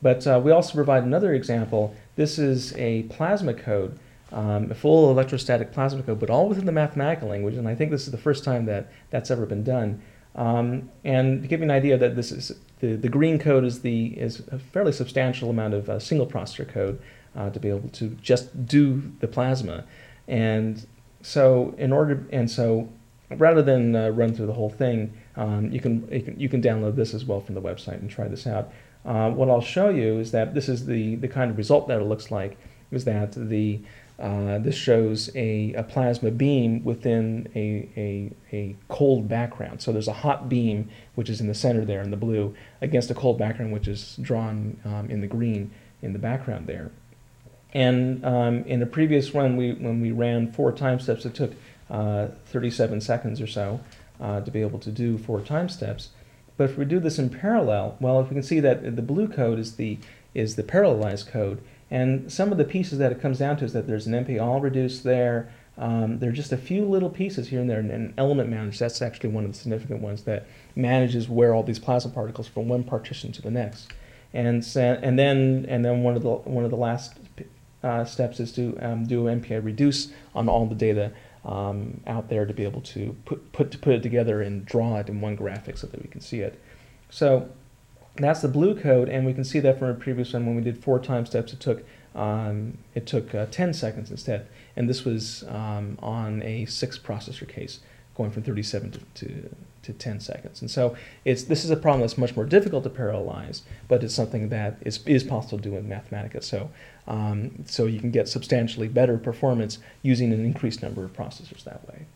But 0.02 0.26
uh, 0.26 0.40
we 0.42 0.50
also 0.50 0.74
provide 0.74 1.04
another 1.04 1.34
example. 1.34 1.94
This 2.16 2.36
is 2.36 2.74
a 2.74 3.04
plasma 3.04 3.54
code, 3.54 3.96
um, 4.32 4.72
a 4.72 4.74
full 4.74 5.08
electrostatic 5.08 5.70
plasma 5.70 6.02
code, 6.02 6.18
but 6.18 6.30
all 6.30 6.48
within 6.48 6.66
the 6.66 6.72
Mathematica 6.72 7.22
language. 7.22 7.54
And 7.54 7.68
I 7.68 7.76
think 7.76 7.92
this 7.92 8.06
is 8.06 8.10
the 8.10 8.18
first 8.18 8.42
time 8.42 8.64
that 8.66 8.90
that's 9.10 9.30
ever 9.30 9.46
been 9.46 9.62
done. 9.62 10.02
Um, 10.34 10.90
and 11.04 11.42
to 11.42 11.48
give 11.48 11.60
you 11.60 11.64
an 11.64 11.70
idea 11.70 11.96
that 11.96 12.16
this 12.16 12.32
is 12.32 12.58
the, 12.80 12.96
the 12.96 13.08
green 13.08 13.38
code 13.38 13.64
is 13.64 13.82
the 13.82 14.06
is 14.18 14.42
a 14.50 14.58
fairly 14.58 14.92
substantial 14.92 15.48
amount 15.48 15.74
of 15.74 15.88
uh, 15.88 16.00
single 16.00 16.26
processor 16.26 16.68
code 16.68 17.00
to 17.52 17.60
be 17.60 17.68
able 17.68 17.86
to 17.90 18.08
just 18.22 18.66
do 18.66 19.12
the 19.20 19.28
plasma. 19.28 19.84
And 20.28 20.86
so 21.22 21.74
in 21.78 21.92
order, 21.92 22.26
and 22.30 22.50
so 22.50 22.88
rather 23.30 23.62
than 23.62 23.94
uh, 23.94 24.08
run 24.10 24.34
through 24.34 24.46
the 24.46 24.52
whole 24.52 24.70
thing, 24.70 25.12
um, 25.36 25.70
you, 25.70 25.80
can, 25.80 26.08
you, 26.10 26.22
can, 26.22 26.40
you 26.40 26.48
can 26.48 26.62
download 26.62 26.96
this 26.96 27.14
as 27.14 27.24
well 27.24 27.40
from 27.40 27.54
the 27.54 27.62
website 27.62 28.00
and 28.00 28.10
try 28.10 28.28
this 28.28 28.46
out. 28.46 28.72
Uh, 29.04 29.30
what 29.30 29.48
I'll 29.48 29.60
show 29.60 29.88
you 29.88 30.18
is 30.18 30.32
that 30.32 30.54
this 30.54 30.68
is 30.68 30.86
the, 30.86 31.14
the 31.16 31.28
kind 31.28 31.50
of 31.50 31.56
result 31.56 31.88
that 31.88 32.00
it 32.00 32.04
looks 32.04 32.30
like, 32.30 32.56
is 32.90 33.04
that 33.04 33.32
the, 33.32 33.80
uh, 34.18 34.58
this 34.58 34.74
shows 34.74 35.30
a, 35.34 35.74
a, 35.74 35.82
plasma 35.82 36.30
beam 36.30 36.82
within 36.84 37.48
a, 37.54 37.88
a, 37.96 38.32
a, 38.52 38.76
cold 38.88 39.28
background. 39.28 39.82
So 39.82 39.92
there's 39.92 40.08
a 40.08 40.12
hot 40.12 40.48
beam, 40.48 40.88
which 41.14 41.28
is 41.28 41.40
in 41.40 41.46
the 41.46 41.54
center 41.54 41.84
there 41.84 42.02
in 42.02 42.10
the 42.10 42.16
blue, 42.16 42.54
against 42.80 43.10
a 43.10 43.14
cold 43.14 43.38
background, 43.38 43.72
which 43.72 43.86
is 43.86 44.16
drawn 44.22 44.78
um, 44.84 45.10
in 45.10 45.20
the 45.20 45.26
green 45.26 45.70
in 46.02 46.12
the 46.12 46.18
background 46.18 46.66
there. 46.66 46.90
And 47.76 48.24
um, 48.24 48.64
in 48.64 48.80
the 48.80 48.86
previous 48.86 49.34
run, 49.34 49.58
we, 49.58 49.74
when 49.74 50.00
we 50.00 50.10
ran 50.10 50.50
four 50.50 50.72
time 50.72 50.98
steps, 50.98 51.26
it 51.26 51.34
took 51.34 51.52
uh, 51.90 52.28
37 52.46 53.02
seconds 53.02 53.38
or 53.38 53.46
so 53.46 53.80
uh, 54.18 54.40
to 54.40 54.50
be 54.50 54.62
able 54.62 54.78
to 54.78 54.90
do 54.90 55.18
four 55.18 55.42
time 55.42 55.68
steps. 55.68 56.08
But 56.56 56.70
if 56.70 56.78
we 56.78 56.86
do 56.86 56.98
this 57.00 57.18
in 57.18 57.28
parallel, 57.28 57.98
well, 58.00 58.18
if 58.18 58.30
we 58.30 58.34
can 58.34 58.42
see 58.42 58.60
that 58.60 58.96
the 58.96 59.02
blue 59.02 59.28
code 59.28 59.58
is 59.58 59.76
the, 59.76 59.98
is 60.32 60.56
the 60.56 60.62
parallelized 60.62 61.26
code, 61.26 61.60
and 61.90 62.32
some 62.32 62.50
of 62.50 62.56
the 62.56 62.64
pieces 62.64 62.98
that 62.98 63.12
it 63.12 63.20
comes 63.20 63.40
down 63.40 63.58
to 63.58 63.66
is 63.66 63.74
that 63.74 63.86
there's 63.86 64.06
an 64.06 64.14
MP 64.14 64.40
all 64.40 64.58
there. 65.02 65.52
Um, 65.76 66.18
there 66.18 66.30
are 66.30 66.32
just 66.32 66.52
a 66.52 66.56
few 66.56 66.86
little 66.86 67.10
pieces 67.10 67.48
here 67.48 67.60
and 67.60 67.68
there, 67.68 67.80
and 67.80 67.90
an 67.90 68.14
element 68.16 68.48
manager, 68.48 68.78
that's 68.78 69.02
actually 69.02 69.28
one 69.28 69.44
of 69.44 69.52
the 69.52 69.58
significant 69.58 70.00
ones 70.00 70.22
that 70.22 70.46
manages 70.74 71.28
where 71.28 71.52
all 71.54 71.62
these 71.62 71.78
plasma 71.78 72.10
particles 72.10 72.48
from 72.48 72.68
one 72.68 72.84
partition 72.84 73.32
to 73.32 73.42
the 73.42 73.50
next. 73.50 73.92
And, 74.32 74.66
and 74.76 75.18
then, 75.18 75.66
and 75.68 75.84
then 75.84 76.02
one, 76.02 76.16
of 76.16 76.22
the, 76.22 76.30
one 76.30 76.64
of 76.64 76.70
the 76.70 76.78
last 76.78 77.18
uh, 77.86 78.04
steps 78.04 78.40
is 78.40 78.52
to 78.52 78.76
um, 78.80 79.06
do 79.06 79.24
MPI 79.24 79.64
reduce 79.64 80.08
on 80.34 80.48
all 80.48 80.66
the 80.66 80.74
data 80.74 81.12
um, 81.44 82.00
out 82.06 82.28
there 82.28 82.44
to 82.44 82.52
be 82.52 82.64
able 82.64 82.80
to 82.80 83.16
put, 83.24 83.52
put, 83.52 83.70
to 83.70 83.78
put 83.78 83.94
it 83.94 84.02
together 84.02 84.42
and 84.42 84.66
draw 84.66 84.98
it 84.98 85.08
in 85.08 85.20
one 85.20 85.36
graphic 85.36 85.78
so 85.78 85.86
that 85.86 86.02
we 86.02 86.08
can 86.08 86.20
see 86.20 86.40
it. 86.40 86.60
So 87.08 87.48
that's 88.16 88.42
the 88.42 88.48
blue 88.48 88.78
code, 88.78 89.08
and 89.08 89.24
we 89.24 89.32
can 89.32 89.44
see 89.44 89.60
that 89.60 89.78
from 89.78 89.88
a 89.88 89.94
previous 89.94 90.32
one 90.32 90.46
when 90.46 90.56
we 90.56 90.62
did 90.62 90.82
four 90.82 90.98
time 90.98 91.24
steps, 91.26 91.52
it 91.52 91.60
took 91.60 91.84
um, 92.14 92.78
it 92.94 93.06
took 93.06 93.34
uh, 93.34 93.44
10 93.50 93.74
seconds 93.74 94.10
instead, 94.10 94.48
and 94.74 94.88
this 94.88 95.04
was 95.04 95.44
um, 95.48 95.98
on 96.02 96.42
a 96.42 96.64
six 96.64 96.98
processor 96.98 97.46
case 97.46 97.80
going 98.16 98.30
from 98.30 98.42
37 98.42 98.92
to, 98.92 99.00
to, 99.14 99.56
to 99.82 99.92
10 99.92 100.20
seconds. 100.20 100.60
And 100.60 100.70
so 100.70 100.96
it's, 101.24 101.44
this 101.44 101.64
is 101.64 101.70
a 101.70 101.76
problem 101.76 102.00
that's 102.00 102.18
much 102.18 102.34
more 102.34 102.44
difficult 102.44 102.84
to 102.84 102.90
parallelize, 102.90 103.62
but 103.88 104.02
it's 104.02 104.14
something 104.14 104.48
that 104.48 104.78
is, 104.80 105.04
is 105.06 105.22
possible 105.22 105.58
to 105.58 105.64
do 105.64 105.76
in 105.76 105.88
Mathematica. 105.88 106.42
So, 106.42 106.70
um, 107.06 107.64
so 107.66 107.86
you 107.86 108.00
can 108.00 108.10
get 108.10 108.28
substantially 108.28 108.88
better 108.88 109.18
performance 109.18 109.78
using 110.02 110.32
an 110.32 110.44
increased 110.44 110.82
number 110.82 111.04
of 111.04 111.12
processors 111.14 111.64
that 111.64 111.86
way. 111.88 112.06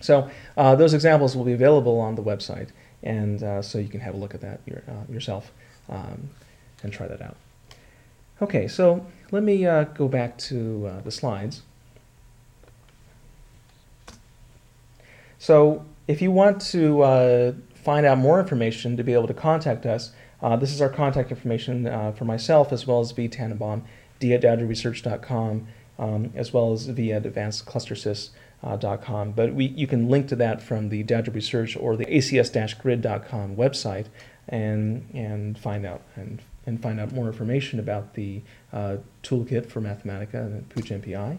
So 0.00 0.30
uh, 0.56 0.76
those 0.76 0.94
examples 0.94 1.36
will 1.36 1.44
be 1.44 1.52
available 1.52 1.98
on 1.98 2.14
the 2.14 2.22
website, 2.22 2.68
and 3.02 3.42
uh, 3.42 3.62
so 3.62 3.78
you 3.78 3.88
can 3.88 4.00
have 4.00 4.14
a 4.14 4.16
look 4.16 4.34
at 4.34 4.40
that 4.42 4.60
your, 4.64 4.82
uh, 4.88 5.12
yourself 5.12 5.52
um, 5.88 6.30
and 6.82 6.92
try 6.92 7.08
that 7.08 7.20
out. 7.20 7.36
Okay, 8.40 8.68
so 8.68 9.04
let 9.32 9.42
me 9.42 9.66
uh, 9.66 9.84
go 9.84 10.06
back 10.06 10.38
to 10.38 10.86
uh, 10.86 11.00
the 11.00 11.10
slides. 11.10 11.62
So 15.38 15.84
if 16.06 16.20
you 16.20 16.30
want 16.30 16.60
to 16.72 17.02
uh, 17.02 17.52
find 17.74 18.04
out 18.04 18.18
more 18.18 18.40
information 18.40 18.96
to 18.96 19.04
be 19.04 19.12
able 19.12 19.28
to 19.28 19.34
contact 19.34 19.86
us, 19.86 20.12
uh, 20.42 20.56
this 20.56 20.72
is 20.72 20.80
our 20.80 20.88
contact 20.88 21.30
information 21.30 21.86
uh, 21.86 22.12
for 22.12 22.24
myself 22.24 22.72
as 22.72 22.86
well 22.86 23.00
as 23.00 23.12
Zvi 23.12 23.30
Tannenbaum, 23.30 23.82
d 24.20 24.32
at 24.34 24.42
daugerresearch.com, 24.42 25.66
um, 25.98 26.32
as 26.34 26.52
well 26.52 26.72
as 26.72 26.86
v 26.86 27.12
at 27.12 27.24
advancedclustersys.com. 27.24 29.32
But 29.32 29.54
we, 29.54 29.66
you 29.66 29.86
can 29.86 30.08
link 30.08 30.28
to 30.28 30.36
that 30.36 30.62
from 30.62 30.90
the 30.90 31.02
Dauger 31.04 31.34
Research 31.34 31.76
or 31.76 31.96
the 31.96 32.06
acs-grid.com 32.06 33.56
website 33.56 34.06
and, 34.48 35.08
and 35.12 35.58
find 35.58 35.84
out 35.84 36.02
and, 36.16 36.40
and 36.66 36.80
find 36.80 37.00
out 37.00 37.12
more 37.12 37.26
information 37.26 37.80
about 37.80 38.14
the 38.14 38.42
uh, 38.72 38.98
toolkit 39.22 39.66
for 39.66 39.80
Mathematica 39.80 40.34
and 40.34 40.68
Pooch 40.68 40.90
MPI. 40.90 41.38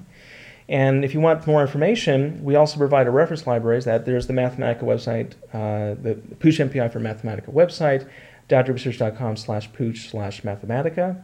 And 0.70 1.04
if 1.04 1.16
you 1.16 1.20
want 1.20 1.46
more 1.48 1.62
information, 1.62 2.44
we 2.44 2.56
also 2.56 2.78
provide 2.78 3.08
a 3.08 3.12
reference 3.12 3.48
libraries 3.48 3.86
that 3.86 4.06
there's 4.06 4.28
the 4.28 4.34
Mathematica 4.34 4.84
website, 4.84 5.34
uh, 5.52 5.96
the 6.00 6.14
Pooch 6.40 6.60
MPI 6.60 6.94
for 6.94 7.00
Mathematica 7.00 7.52
website, 7.52 8.08
daugerresearch.com 8.50 9.36
slash 9.36 9.74
pooch 9.74 10.10
slash 10.10 10.42
mathematica, 10.42 11.24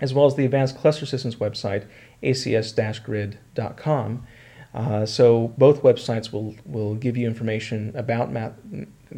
as 0.00 0.12
well 0.12 0.26
as 0.26 0.34
the 0.34 0.44
Advanced 0.44 0.76
Cluster 0.76 1.06
Systems 1.06 1.36
website, 1.36 1.86
acs-grid.com. 2.22 3.46
Uh, 4.72 5.06
so 5.06 5.48
both 5.58 5.82
websites 5.82 6.30
will, 6.30 6.54
will 6.66 6.94
give 6.94 7.16
you 7.16 7.26
information 7.26 7.92
about 7.96 8.30
math, 8.30 8.52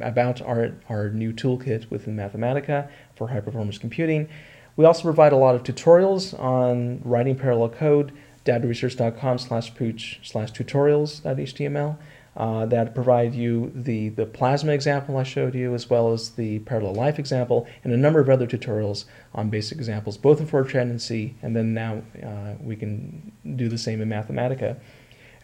about 0.00 0.40
our, 0.40 0.76
our 0.88 1.10
new 1.10 1.32
toolkit 1.32 1.90
within 1.90 2.16
Mathematica 2.16 2.88
for 3.16 3.28
high 3.28 3.40
performance 3.40 3.76
computing. 3.76 4.28
We 4.76 4.84
also 4.84 5.02
provide 5.02 5.32
a 5.32 5.36
lot 5.36 5.56
of 5.56 5.64
tutorials 5.64 6.38
on 6.38 7.02
writing 7.04 7.36
parallel 7.36 7.70
code, 7.70 8.12
daugerresearch.com 8.44 9.38
slash 9.38 9.74
pooch 9.74 10.20
slash 10.22 10.52
tutorials.html 10.52 11.96
uh, 12.36 12.64
that 12.66 12.94
provide 12.94 13.34
you 13.34 13.70
the, 13.74 14.08
the 14.10 14.24
plasma 14.24 14.72
example 14.72 15.18
I 15.18 15.22
showed 15.22 15.54
you, 15.54 15.74
as 15.74 15.90
well 15.90 16.12
as 16.12 16.30
the 16.30 16.60
parallel 16.60 16.94
life 16.94 17.18
example, 17.18 17.66
and 17.84 17.92
a 17.92 17.96
number 17.96 18.20
of 18.20 18.30
other 18.30 18.46
tutorials 18.46 19.04
on 19.34 19.50
basic 19.50 19.78
examples, 19.78 20.16
both 20.16 20.40
in 20.40 20.46
Fortran 20.46 20.82
and 20.82 21.00
C, 21.00 21.34
and 21.42 21.54
then 21.54 21.74
now 21.74 22.02
uh, 22.22 22.54
we 22.60 22.74
can 22.74 23.32
do 23.56 23.68
the 23.68 23.78
same 23.78 24.00
in 24.00 24.08
Mathematica. 24.08 24.76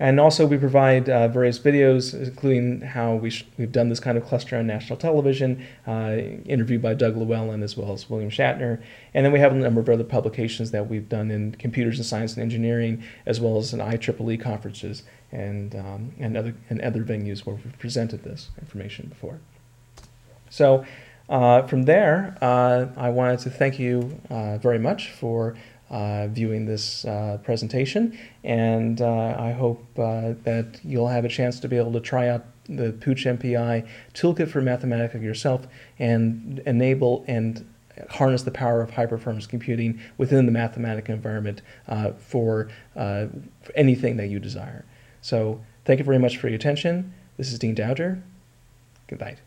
And 0.01 0.21
also 0.21 0.47
we 0.47 0.59
provide 0.59 1.09
uh, 1.09 1.29
various 1.29 1.59
videos, 1.59 2.15
including 2.15 2.83
how 2.83 3.17
we 3.17 3.33
we've 3.57 3.73
done 3.73 3.89
this 3.89 4.01
kind 4.01 4.17
of 4.17 4.25
cluster 4.25 4.57
on 4.57 4.67
national 4.67 4.97
television, 4.97 5.67
uh, 5.87 6.17
interviewed 6.47 6.83
by 6.83 6.95
Doug 6.95 7.17
Llewellyn 7.17 7.63
as 7.63 7.77
well 7.77 7.93
as 7.93 8.09
William 8.09 8.31
Shatner. 8.31 8.81
And 9.13 9.25
then 9.25 9.33
we 9.33 9.41
have 9.41 9.53
a 9.53 9.57
number 9.57 9.81
of 9.81 9.89
other 9.89 10.05
publications 10.05 10.71
that 10.71 10.89
we've 10.89 11.09
done 11.09 11.31
in 11.31 11.53
computers 11.57 11.99
and 11.99 12.07
science 12.07 12.35
and 12.35 12.43
engineering, 12.43 13.03
as 13.27 13.41
well 13.41 13.59
as 13.59 13.73
in 13.73 13.81
IEEE 13.81 14.41
conferences 14.41 15.03
and, 15.33 15.75
um, 15.75 16.13
and, 16.19 16.37
other, 16.37 16.55
and 16.71 16.81
other 16.81 17.03
venues 17.03 17.45
where 17.45 17.57
we've 17.57 17.79
presented 17.79 18.23
this 18.23 18.51
information 18.61 19.09
before. 19.09 19.41
So 20.51 20.85
uh, 21.29 21.63
from 21.63 21.83
there, 21.83 22.39
uh, 22.41 22.87
I 22.97 23.11
wanted 23.11 23.41
to 23.41 23.51
thank 23.51 23.79
you 23.79 24.21
uh, 24.31 24.59
very 24.59 24.79
much 24.79 25.11
for 25.11 25.57
viewing 25.91 26.67
this 26.67 27.05
uh, 27.05 27.39
presentation. 27.43 28.19
And 28.45 29.01
uh, 29.01 29.37
I 29.39 29.53
hope 29.53 29.85
uh, 29.99 30.35
that 30.45 30.81
you'll 30.85 31.09
have 31.09 31.25
a 31.25 31.29
chance 31.29 31.61
to 31.61 31.69
be 31.69 31.77
able 31.77 31.93
to 31.93 32.01
try 32.01 32.29
out 32.29 32.45
the 32.69 32.93
Pooch 32.93 33.25
MPI 33.25 33.89
toolkit 34.15 34.49
for 34.51 34.61
Mathematica 34.61 35.23
yourself 35.23 35.67
and 35.99 36.61
enable 36.67 37.25
and 37.27 37.67
harness 38.11 38.43
the 38.43 38.51
power 38.51 38.81
of 38.81 38.91
high 38.91 39.07
performance 39.07 39.47
computing 39.47 40.01
within 40.19 40.47
the 40.47 40.53
Mathematica 40.53 41.09
environment 41.09 41.63
uh, 41.89 42.13
for, 42.13 42.69
uh, 42.95 43.27
for 43.63 43.73
anything 43.75 44.17
that 44.19 44.29
you 44.29 44.39
desire. 44.39 44.85
So 45.21 45.61
thank 45.85 45.99
you 45.99 46.05
very 46.05 46.19
much 46.19 46.37
for 46.37 46.49
your 46.49 46.57
attention. 46.57 47.13
This 47.37 47.53
is 47.53 47.59
Dean 47.59 47.75
Dauger. 47.75 48.23
Good 49.09 49.21
night. 49.21 49.39